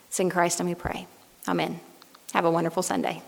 It's 0.09 0.21
in 0.21 0.31
Christ 0.31 0.61
and 0.61 0.69
we 0.69 0.75
pray. 0.75 1.07
Amen. 1.49 1.81
Have 2.33 2.45
a 2.45 2.51
wonderful 2.51 2.83
Sunday. 2.83 3.23